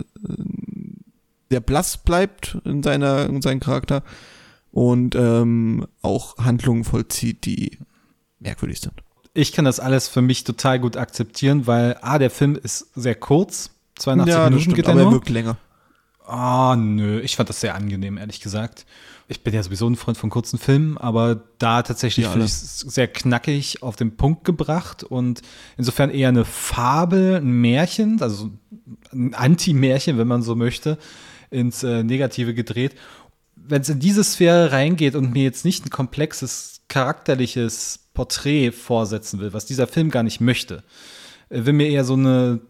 sehr 1.51 1.61
blass 1.61 1.97
bleibt 1.97 2.59
in 2.65 2.83
seiner 2.83 3.27
in 3.27 3.41
seinem 3.41 3.61
Charakter 3.61 4.03
und 4.71 5.15
ähm, 5.15 5.87
auch 6.03 6.37
Handlungen 6.39 6.85
vollzieht, 6.85 7.45
die 7.47 7.79
merkwürdig 8.41 8.81
sind. 8.81 8.95
Ich 9.35 9.53
kann 9.53 9.65
das 9.65 9.81
alles 9.81 10.09
für 10.09 10.23
mich 10.23 10.45
total 10.45 10.81
gut 10.81 10.97
akzeptieren, 10.97 11.67
weil 11.67 11.97
A, 12.01 12.19
der 12.19 12.31
Film 12.31 12.57
ist 12.57 12.89
sehr 12.95 13.15
kurz, 13.15 13.71
82 13.97 14.35
ja, 14.35 14.45
Minuten 14.45 14.61
stimmt, 14.63 14.77
geht 14.77 14.87
er 14.87 14.93
aber 14.93 15.03
nur. 15.03 15.11
er 15.11 15.15
wirkt 15.15 15.29
länger. 15.29 15.57
Ah, 16.29 16.73
oh, 16.73 16.77
nö, 16.77 17.21
ich 17.21 17.37
fand 17.37 17.49
das 17.49 17.61
sehr 17.61 17.75
angenehm, 17.75 18.19
ehrlich 18.19 18.41
gesagt 18.41 18.85
ich 19.31 19.43
bin 19.43 19.53
ja 19.53 19.63
sowieso 19.63 19.87
ein 19.89 19.97
Freund 19.97 20.17
von 20.17 20.31
kurzen 20.31 20.59
Filmen, 20.59 20.97
aber 20.97 21.43
da 21.59 21.83
tatsächlich 21.83 22.25
ja, 22.25 22.33
finde 22.33 22.47
ich 22.47 22.53
es 22.53 22.81
sehr 22.81 23.07
knackig 23.07 23.83
auf 23.83 23.95
den 23.95 24.17
Punkt 24.17 24.45
gebracht 24.45 25.05
und 25.05 25.43
insofern 25.77 26.11
eher 26.11 26.29
eine 26.29 26.47
Fabel, 26.47 27.37
ein 27.37 27.61
Märchen, 27.61 28.23
also 28.23 28.51
ein 29.13 29.35
Anti-Märchen, 29.35 30.17
wenn 30.17 30.27
man 30.27 30.41
so 30.41 30.57
möchte, 30.57 30.97
ins 31.51 31.83
äh, 31.83 32.03
Negative 32.03 32.55
gedreht. 32.55 32.95
Wenn 33.55 33.83
es 33.83 33.91
in 33.91 34.01
diese 34.01 34.25
Sphäre 34.25 34.73
reingeht 34.73 35.15
und 35.15 35.33
mir 35.33 35.43
jetzt 35.43 35.67
nicht 35.67 35.85
ein 35.85 35.91
komplexes, 35.91 36.81
charakterliches 36.89 38.09
Porträt 38.15 38.73
vorsetzen 38.73 39.41
will, 39.41 39.53
was 39.53 39.67
dieser 39.67 39.87
Film 39.87 40.11
gar 40.11 40.23
nicht 40.23 40.41
möchte, 40.41 40.83
äh, 41.51 41.67
will 41.67 41.75
mir 41.75 41.89
eher 41.89 42.05
so 42.05 42.15
eine 42.15 42.61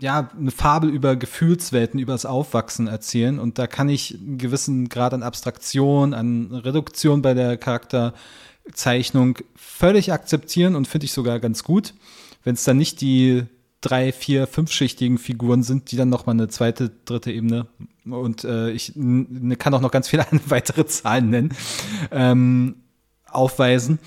ja, 0.00 0.30
eine 0.38 0.50
Fabel 0.50 0.90
über 0.90 1.16
Gefühlswelten, 1.16 2.00
über 2.00 2.12
das 2.12 2.26
Aufwachsen 2.26 2.86
erzählen. 2.86 3.38
Und 3.38 3.58
da 3.58 3.66
kann 3.66 3.88
ich 3.88 4.18
einen 4.18 4.38
gewissen 4.38 4.88
Grad 4.88 5.14
an 5.14 5.22
Abstraktion, 5.22 6.14
an 6.14 6.52
Reduktion 6.52 7.22
bei 7.22 7.34
der 7.34 7.56
Charakterzeichnung 7.56 9.38
völlig 9.54 10.12
akzeptieren 10.12 10.74
und 10.74 10.88
finde 10.88 11.06
ich 11.06 11.12
sogar 11.12 11.40
ganz 11.40 11.64
gut. 11.64 11.94
Wenn 12.42 12.54
es 12.54 12.64
dann 12.64 12.76
nicht 12.76 13.00
die 13.00 13.44
drei, 13.80 14.12
vier, 14.12 14.46
fünfschichtigen 14.46 15.18
Figuren 15.18 15.62
sind, 15.62 15.90
die 15.90 15.96
dann 15.96 16.08
noch 16.08 16.26
mal 16.26 16.32
eine 16.32 16.48
zweite, 16.48 16.90
dritte 17.04 17.30
Ebene 17.32 17.66
und 18.06 18.44
äh, 18.44 18.70
ich 18.70 18.94
kann 18.94 19.74
auch 19.74 19.80
noch 19.80 19.90
ganz 19.90 20.08
viele 20.08 20.26
weitere 20.46 20.86
Zahlen 20.86 21.30
nennen, 21.30 21.54
ähm, 22.10 22.76
aufweisen, 23.26 23.98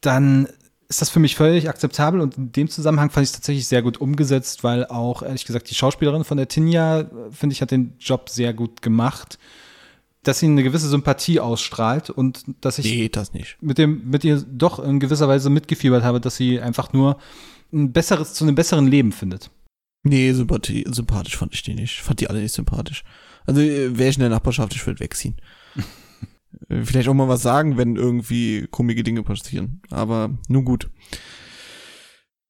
dann 0.00 0.48
ist 0.92 1.00
das 1.00 1.08
für 1.08 1.20
mich 1.20 1.36
völlig 1.36 1.70
akzeptabel 1.70 2.20
und 2.20 2.36
in 2.36 2.52
dem 2.52 2.68
Zusammenhang 2.68 3.08
fand 3.08 3.24
ich 3.24 3.30
es 3.30 3.36
tatsächlich 3.36 3.66
sehr 3.66 3.80
gut 3.80 3.98
umgesetzt, 3.98 4.62
weil 4.62 4.84
auch, 4.86 5.22
ehrlich 5.22 5.46
gesagt, 5.46 5.70
die 5.70 5.74
Schauspielerin 5.74 6.24
von 6.24 6.36
der 6.36 6.48
Tinja, 6.48 7.10
finde 7.30 7.54
ich, 7.54 7.62
hat 7.62 7.70
den 7.70 7.94
Job 7.98 8.28
sehr 8.28 8.52
gut 8.52 8.82
gemacht, 8.82 9.38
dass 10.22 10.38
sie 10.38 10.46
eine 10.46 10.62
gewisse 10.62 10.90
Sympathie 10.90 11.40
ausstrahlt 11.40 12.10
und 12.10 12.44
dass 12.60 12.78
ich 12.78 12.84
nee, 12.84 13.08
das 13.08 13.32
mit 13.62 13.78
dem, 13.78 14.10
mit 14.10 14.22
ihr 14.22 14.44
doch 14.46 14.80
in 14.80 15.00
gewisser 15.00 15.28
Weise 15.28 15.48
mitgefiebert 15.48 16.04
habe, 16.04 16.20
dass 16.20 16.36
sie 16.36 16.60
einfach 16.60 16.92
nur 16.92 17.16
ein 17.72 17.92
besseres, 17.92 18.34
zu 18.34 18.44
einem 18.44 18.54
besseren 18.54 18.86
Leben 18.86 19.12
findet. 19.12 19.50
Nee, 20.02 20.30
Sympathie, 20.32 20.84
sympathisch 20.90 21.38
fand 21.38 21.54
ich 21.54 21.62
die 21.62 21.74
nicht. 21.74 22.02
Fand 22.02 22.20
die 22.20 22.28
alle 22.28 22.40
nicht 22.40 22.52
sympathisch. 22.52 23.02
Also 23.46 23.62
wäre 23.62 24.08
ich 24.10 24.16
in 24.16 24.20
der 24.20 24.28
Nachbarschaft, 24.28 24.74
ich 24.74 24.86
würde 24.86 25.00
wegziehen. 25.00 25.36
Vielleicht 26.68 27.08
auch 27.08 27.14
mal 27.14 27.28
was 27.28 27.42
sagen, 27.42 27.76
wenn 27.76 27.96
irgendwie 27.96 28.66
komische 28.70 29.02
Dinge 29.02 29.22
passieren. 29.22 29.82
Aber 29.90 30.30
nun 30.48 30.64
gut. 30.64 30.90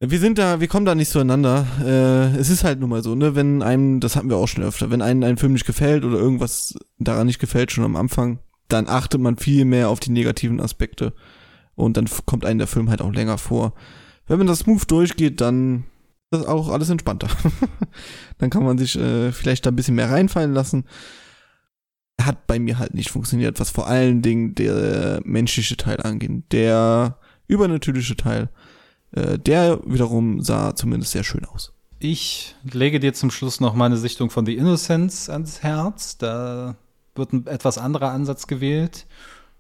Wir 0.00 0.18
sind 0.18 0.38
da, 0.38 0.60
wir 0.60 0.66
kommen 0.66 0.86
da 0.86 0.96
nicht 0.96 1.10
zueinander. 1.10 1.66
Äh, 1.80 2.36
es 2.36 2.50
ist 2.50 2.64
halt 2.64 2.80
nun 2.80 2.90
mal 2.90 3.04
so, 3.04 3.14
ne, 3.14 3.36
wenn 3.36 3.62
einem, 3.62 4.00
das 4.00 4.16
hatten 4.16 4.28
wir 4.28 4.36
auch 4.36 4.48
schon 4.48 4.64
öfter, 4.64 4.90
wenn 4.90 5.02
einem 5.02 5.22
ein 5.22 5.36
Film 5.36 5.52
nicht 5.52 5.66
gefällt 5.66 6.04
oder 6.04 6.18
irgendwas 6.18 6.74
daran 6.98 7.28
nicht 7.28 7.38
gefällt, 7.38 7.70
schon 7.70 7.84
am 7.84 7.94
Anfang, 7.94 8.40
dann 8.66 8.88
achtet 8.88 9.20
man 9.20 9.36
viel 9.36 9.64
mehr 9.64 9.88
auf 9.88 10.00
die 10.00 10.10
negativen 10.10 10.60
Aspekte. 10.60 11.12
Und 11.76 11.96
dann 11.96 12.08
kommt 12.26 12.44
einem 12.44 12.58
der 12.58 12.66
Film 12.66 12.90
halt 12.90 13.00
auch 13.00 13.12
länger 13.12 13.38
vor. 13.38 13.74
Wenn 14.26 14.38
man 14.38 14.48
das 14.48 14.60
smooth 14.60 14.90
durchgeht, 14.90 15.40
dann 15.40 15.84
ist 16.32 16.48
auch 16.48 16.68
alles 16.68 16.90
entspannter. 16.90 17.28
dann 18.38 18.50
kann 18.50 18.64
man 18.64 18.78
sich 18.78 18.98
äh, 18.98 19.30
vielleicht 19.30 19.66
da 19.66 19.70
ein 19.70 19.76
bisschen 19.76 19.94
mehr 19.94 20.10
reinfallen 20.10 20.52
lassen 20.52 20.84
hat 22.20 22.46
bei 22.46 22.58
mir 22.58 22.78
halt 22.78 22.94
nicht 22.94 23.10
funktioniert, 23.10 23.58
was 23.60 23.70
vor 23.70 23.86
allen 23.86 24.22
Dingen 24.22 24.54
der 24.54 25.20
menschliche 25.24 25.76
Teil 25.76 26.00
angeht. 26.02 26.30
Der 26.52 27.18
übernatürliche 27.48 28.16
Teil, 28.16 28.48
äh, 29.12 29.38
der 29.38 29.80
wiederum 29.84 30.40
sah 30.40 30.74
zumindest 30.74 31.12
sehr 31.12 31.24
schön 31.24 31.44
aus. 31.44 31.72
Ich 31.98 32.54
lege 32.64 32.98
dir 33.00 33.12
zum 33.14 33.30
Schluss 33.30 33.60
noch 33.60 33.74
meine 33.74 33.96
Sichtung 33.96 34.30
von 34.30 34.44
The 34.46 34.56
Innocents 34.56 35.28
ans 35.30 35.62
Herz. 35.62 36.18
Da 36.18 36.76
wird 37.14 37.32
ein 37.32 37.46
etwas 37.46 37.78
anderer 37.78 38.10
Ansatz 38.10 38.46
gewählt. 38.46 39.06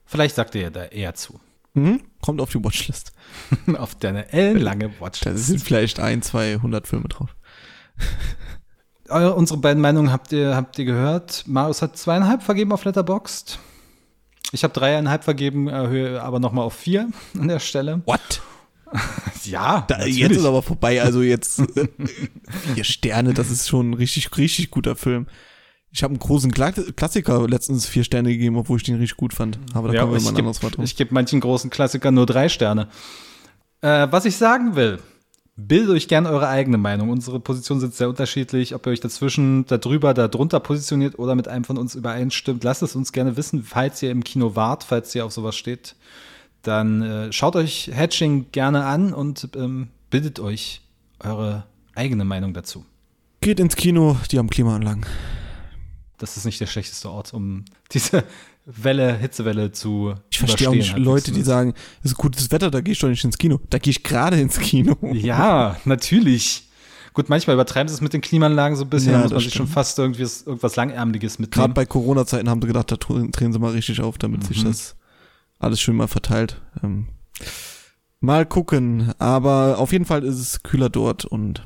Vielleicht 0.04 0.34
sagt 0.34 0.54
ihr 0.54 0.62
ja 0.62 0.70
da 0.70 0.84
eher 0.84 1.14
zu. 1.14 1.38
Mhm. 1.74 2.00
Kommt 2.20 2.40
auf 2.40 2.50
die 2.50 2.62
Watchlist. 2.62 3.12
auf 3.78 3.94
deine 3.94 4.32
ellenlange 4.32 4.88
Da 4.90 5.00
Watchlist. 5.00 5.46
sind 5.46 5.62
vielleicht 5.62 6.00
ein, 6.00 6.22
zwei 6.22 6.56
hundert 6.56 6.86
Filme 6.86 7.08
drauf. 7.08 7.34
Eure, 9.12 9.34
unsere 9.34 9.58
beiden 9.60 9.80
Meinungen 9.80 10.12
habt 10.12 10.32
ihr, 10.32 10.56
habt 10.56 10.78
ihr 10.78 10.84
gehört. 10.84 11.44
Marius 11.46 11.82
hat 11.82 11.96
zweieinhalb 11.96 12.42
vergeben 12.42 12.72
auf 12.72 12.84
Letterboxd. 12.84 13.58
Ich 14.52 14.64
habe 14.64 14.74
dreieinhalb 14.74 15.24
vergeben, 15.24 15.68
erhöhe 15.68 16.22
aber 16.22 16.38
nochmal 16.38 16.64
auf 16.64 16.74
vier 16.74 17.08
an 17.38 17.48
der 17.48 17.58
Stelle. 17.58 18.02
What? 18.06 18.20
Ja, 19.44 19.86
Da, 19.88 20.04
jetzt 20.04 20.36
ist 20.36 20.44
aber 20.44 20.62
vorbei. 20.62 21.02
Also 21.02 21.22
jetzt 21.22 21.60
äh, 21.60 21.88
vier 22.74 22.84
Sterne, 22.84 23.32
das 23.32 23.50
ist 23.50 23.66
schon 23.68 23.90
ein 23.90 23.94
richtig, 23.94 24.36
richtig 24.36 24.70
guter 24.70 24.96
Film. 24.96 25.26
Ich 25.90 26.02
habe 26.02 26.12
einen 26.12 26.20
großen 26.20 26.52
Kla 26.52 26.72
Klassiker 26.72 27.48
letztens 27.48 27.86
vier 27.86 28.04
Sterne 28.04 28.30
gegeben, 28.30 28.56
obwohl 28.56 28.76
ich 28.76 28.82
den 28.82 28.96
richtig 28.96 29.16
gut 29.16 29.32
fand. 29.32 29.58
Aber 29.74 29.88
da 29.88 29.94
ja, 29.94 30.00
kommen 30.02 30.12
wir 30.12 30.18
ich 30.18 30.24
mal 30.24 30.30
ein 30.30 30.34
gebe 30.36 30.46
anderes 30.48 30.62
Mal 30.62 30.70
drauf. 30.70 30.96
geb 30.96 31.10
manchen 31.10 31.40
großen 31.40 31.70
Klassikern 31.70 32.14
nur 32.14 32.26
drei 32.26 32.48
Sterne. 32.50 32.88
Äh, 33.80 34.08
was 34.10 34.26
ich 34.26 34.36
sagen 34.36 34.76
will, 34.76 35.00
bildet 35.56 35.90
euch 35.90 36.08
gerne 36.08 36.30
eure 36.30 36.48
eigene 36.48 36.78
Meinung. 36.78 37.10
Unsere 37.10 37.40
Positionen 37.40 37.80
sind 37.80 37.94
sehr 37.94 38.08
unterschiedlich. 38.08 38.74
Ob 38.74 38.86
ihr 38.86 38.92
euch 38.92 39.00
dazwischen, 39.00 39.66
darüber, 39.66 40.14
darunter 40.14 40.60
positioniert 40.60 41.18
oder 41.18 41.34
mit 41.34 41.48
einem 41.48 41.64
von 41.64 41.78
uns 41.78 41.94
übereinstimmt, 41.94 42.64
lasst 42.64 42.82
es 42.82 42.96
uns 42.96 43.12
gerne 43.12 43.36
wissen, 43.36 43.62
falls 43.62 44.02
ihr 44.02 44.10
im 44.10 44.24
Kino 44.24 44.56
wart, 44.56 44.84
falls 44.84 45.14
ihr 45.14 45.24
auf 45.24 45.32
sowas 45.32 45.56
steht. 45.56 45.94
Dann 46.62 47.02
äh, 47.02 47.32
schaut 47.32 47.56
euch 47.56 47.90
Hatching 47.92 48.46
gerne 48.52 48.84
an 48.84 49.12
und 49.12 49.48
ähm, 49.56 49.88
bildet 50.10 50.40
euch 50.40 50.82
eure 51.18 51.66
eigene 51.94 52.24
Meinung 52.24 52.54
dazu. 52.54 52.84
Geht 53.40 53.58
ins 53.58 53.76
Kino, 53.76 54.16
die 54.30 54.38
haben 54.38 54.48
Klimaanlagen. 54.48 55.04
Das 56.18 56.36
ist 56.36 56.44
nicht 56.44 56.60
der 56.60 56.66
schlechteste 56.66 57.10
Ort, 57.10 57.34
um 57.34 57.64
diese 57.92 58.24
Welle, 58.64 59.16
Hitzewelle 59.16 59.72
zu 59.72 60.14
Ich 60.30 60.38
verstehe 60.38 60.68
auch 60.68 60.74
nicht 60.74 60.96
Leute, 60.96 61.32
die 61.32 61.42
sagen, 61.42 61.74
es 62.04 62.12
ist 62.12 62.16
gutes 62.16 62.50
Wetter, 62.52 62.70
da 62.70 62.80
gehe 62.80 62.92
ich 62.92 62.98
doch 63.00 63.08
nicht 63.08 63.24
ins 63.24 63.36
Kino. 63.38 63.60
Da 63.70 63.78
gehe 63.78 63.90
ich 63.90 64.02
gerade 64.04 64.40
ins 64.40 64.58
Kino. 64.58 64.96
Ja, 65.12 65.76
natürlich. 65.84 66.68
Gut, 67.12 67.28
manchmal 67.28 67.54
übertreiben 67.54 67.88
sie 67.88 67.94
es 67.94 68.00
mit 68.00 68.12
den 68.12 68.20
Klimaanlagen 68.22 68.76
so 68.76 68.84
ein 68.84 68.88
bisschen, 68.90 69.12
Ja, 69.12 69.18
muss 69.22 69.32
man 69.32 69.40
sich 69.40 69.52
schon 69.52 69.66
fast 69.66 69.98
irgendwie 69.98 70.22
irgendwas 70.22 70.76
Langärmeliges 70.76 71.36
Gerade 71.36 71.48
mitnehmen. 71.50 71.74
bei 71.74 71.84
Corona-Zeiten 71.86 72.48
haben 72.48 72.62
sie 72.62 72.68
gedacht, 72.68 72.90
da 72.90 72.96
drehen 72.96 73.52
sie 73.52 73.58
mal 73.58 73.72
richtig 73.72 74.00
auf, 74.00 74.16
damit 74.16 74.44
sich 74.44 74.62
Mhm. 74.62 74.68
das 74.68 74.96
alles 75.58 75.80
schön 75.80 75.96
mal 75.96 76.08
verteilt. 76.08 76.60
Ähm, 76.82 77.08
mal 78.20 78.46
gucken. 78.46 79.12
Aber 79.18 79.78
auf 79.78 79.92
jeden 79.92 80.04
Fall 80.06 80.24
ist 80.24 80.38
es 80.38 80.62
kühler 80.62 80.88
dort 80.88 81.24
und 81.24 81.64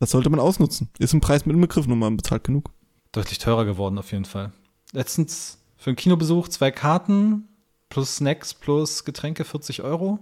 das 0.00 0.10
sollte 0.10 0.28
man 0.30 0.40
ausnutzen. 0.40 0.90
Ist 0.98 1.14
ein 1.14 1.20
Preis 1.20 1.46
mit 1.46 1.54
inbegriffen 1.54 1.92
und 1.92 1.98
man 1.98 2.16
bezahlt 2.16 2.44
genug. 2.44 2.70
Deutlich 3.12 3.38
teurer 3.38 3.64
geworden 3.64 3.96
auf 3.98 4.12
jeden 4.12 4.24
Fall. 4.24 4.52
Letztens 4.92 5.58
für 5.84 5.90
einen 5.90 5.96
Kinobesuch 5.96 6.48
zwei 6.48 6.70
Karten 6.70 7.46
plus 7.90 8.16
Snacks 8.16 8.54
plus 8.54 9.04
Getränke 9.04 9.44
40 9.44 9.82
Euro. 9.82 10.18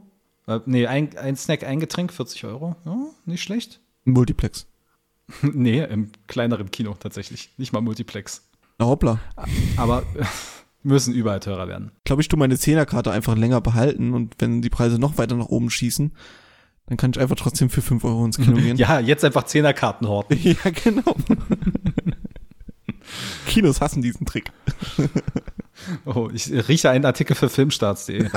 Äh, 0.49 0.59
nee, 0.67 0.89
ein, 0.89 1.17
ein 1.17 1.37
Snack, 1.37 1.63
ein 1.63 1.79
Getränk 1.79 2.13
40 2.13 2.47
Euro. 2.47 2.75
Ja, 2.85 2.97
nicht 3.27 3.45
schlecht. 3.45 3.79
Multiplex. 4.03 4.67
nee, 5.43 5.81
im 5.85 6.11
kleineren 6.27 6.73
Kino 6.73 6.97
tatsächlich. 6.99 7.51
Nicht 7.59 7.73
mal 7.73 7.81
Multiplex. 7.81 8.43
Na 8.81 8.87
hoppla. 8.87 9.21
Aber 9.77 10.03
müssen 10.83 11.15
überall 11.15 11.39
teurer 11.39 11.69
werden. 11.69 11.93
Ich 11.99 12.05
glaube, 12.07 12.23
ich 12.23 12.29
tu 12.29 12.37
meine 12.37 12.59
Zehnerkarte 12.59 13.13
einfach 13.13 13.37
länger 13.37 13.61
behalten 13.61 14.15
und 14.15 14.35
wenn 14.41 14.63
die 14.63 14.71
Preise 14.71 14.99
noch 14.99 15.17
weiter 15.17 15.37
nach 15.37 15.47
oben 15.47 15.71
schießen, 15.71 16.11
dann 16.87 16.97
kann 16.97 17.13
ich 17.13 17.21
einfach 17.21 17.37
trotzdem 17.37 17.71
für 17.71 17.83
5 17.83 18.03
Euro 18.03 18.25
ins 18.25 18.37
Kino 18.37 18.57
gehen. 18.61 18.79
Ja, 18.79 18.99
jetzt 18.99 19.25
einfach 19.25 19.45
Zehnerkarten 19.45 20.09
horten. 20.09 20.37
ja, 20.43 20.57
genau. 20.83 21.15
Kinos 23.47 23.81
hassen 23.81 24.03
diesen 24.03 24.27
Trick. 24.27 24.53
Oh, 26.05 26.29
ich 26.33 26.51
rieche 26.69 26.91
einen 26.91 27.05
Artikel 27.05 27.35
für 27.35 27.49
filmstarts.de. 27.49 28.29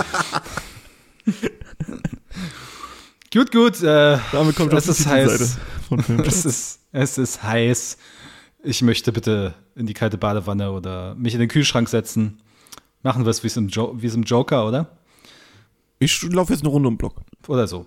gut, 3.33 3.51
gut. 3.51 3.83
Äh, 3.83 4.17
Damit 4.31 4.55
kommt 4.55 4.73
es 4.73 4.87
ist 4.87 5.05
heiß. 5.05 5.57
Es 6.25 6.45
ist, 6.45 6.79
es 6.91 7.17
ist 7.19 7.43
heiß. 7.43 7.97
Ich 8.63 8.81
möchte 8.81 9.11
bitte 9.11 9.53
in 9.75 9.85
die 9.85 9.93
kalte 9.93 10.17
Badewanne 10.17 10.71
oder 10.71 11.13
mich 11.13 11.35
in 11.35 11.39
den 11.39 11.49
Kühlschrank 11.49 11.87
setzen. 11.87 12.41
Machen 13.03 13.23
wir 13.23 13.29
es 13.29 13.43
wie 13.43 13.59
im, 13.59 13.67
jo 13.67 13.95
es 14.01 14.15
im 14.15 14.23
Joker, 14.23 14.67
oder? 14.67 14.97
Ich 15.99 16.23
laufe 16.23 16.51
jetzt 16.53 16.63
eine 16.63 16.69
Runde 16.69 16.87
um 16.87 16.95
den 16.95 16.97
Block. 16.97 17.21
Oder 17.47 17.67
so. 17.67 17.85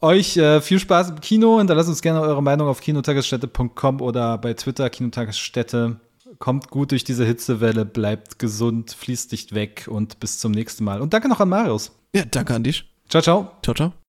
Euch 0.00 0.36
äh, 0.36 0.60
viel 0.60 0.78
Spaß 0.78 1.10
im 1.10 1.20
Kino. 1.20 1.58
Hinterlasst 1.58 1.88
uns 1.88 2.02
gerne 2.02 2.20
eure 2.20 2.42
Meinung 2.42 2.68
auf 2.68 2.80
kinotagesstätte.com 2.80 4.00
oder 4.00 4.38
bei 4.38 4.54
Twitter 4.54 4.88
Kinotagesstätte. 4.88 5.98
Kommt 6.38 6.70
gut 6.70 6.92
durch 6.92 7.04
diese 7.04 7.24
Hitzewelle, 7.24 7.84
bleibt 7.84 8.38
gesund, 8.38 8.92
fließt 8.92 9.32
nicht 9.32 9.54
weg 9.54 9.88
und 9.90 10.20
bis 10.20 10.38
zum 10.38 10.52
nächsten 10.52 10.84
Mal. 10.84 11.00
Und 11.00 11.12
danke 11.12 11.28
noch 11.28 11.40
an 11.40 11.48
Marius. 11.48 11.92
Ja, 12.14 12.24
danke 12.24 12.54
an 12.54 12.62
dich. 12.62 12.84
Ciao, 13.08 13.22
ciao. 13.22 13.52
Ciao, 13.62 13.74
ciao. 13.74 13.99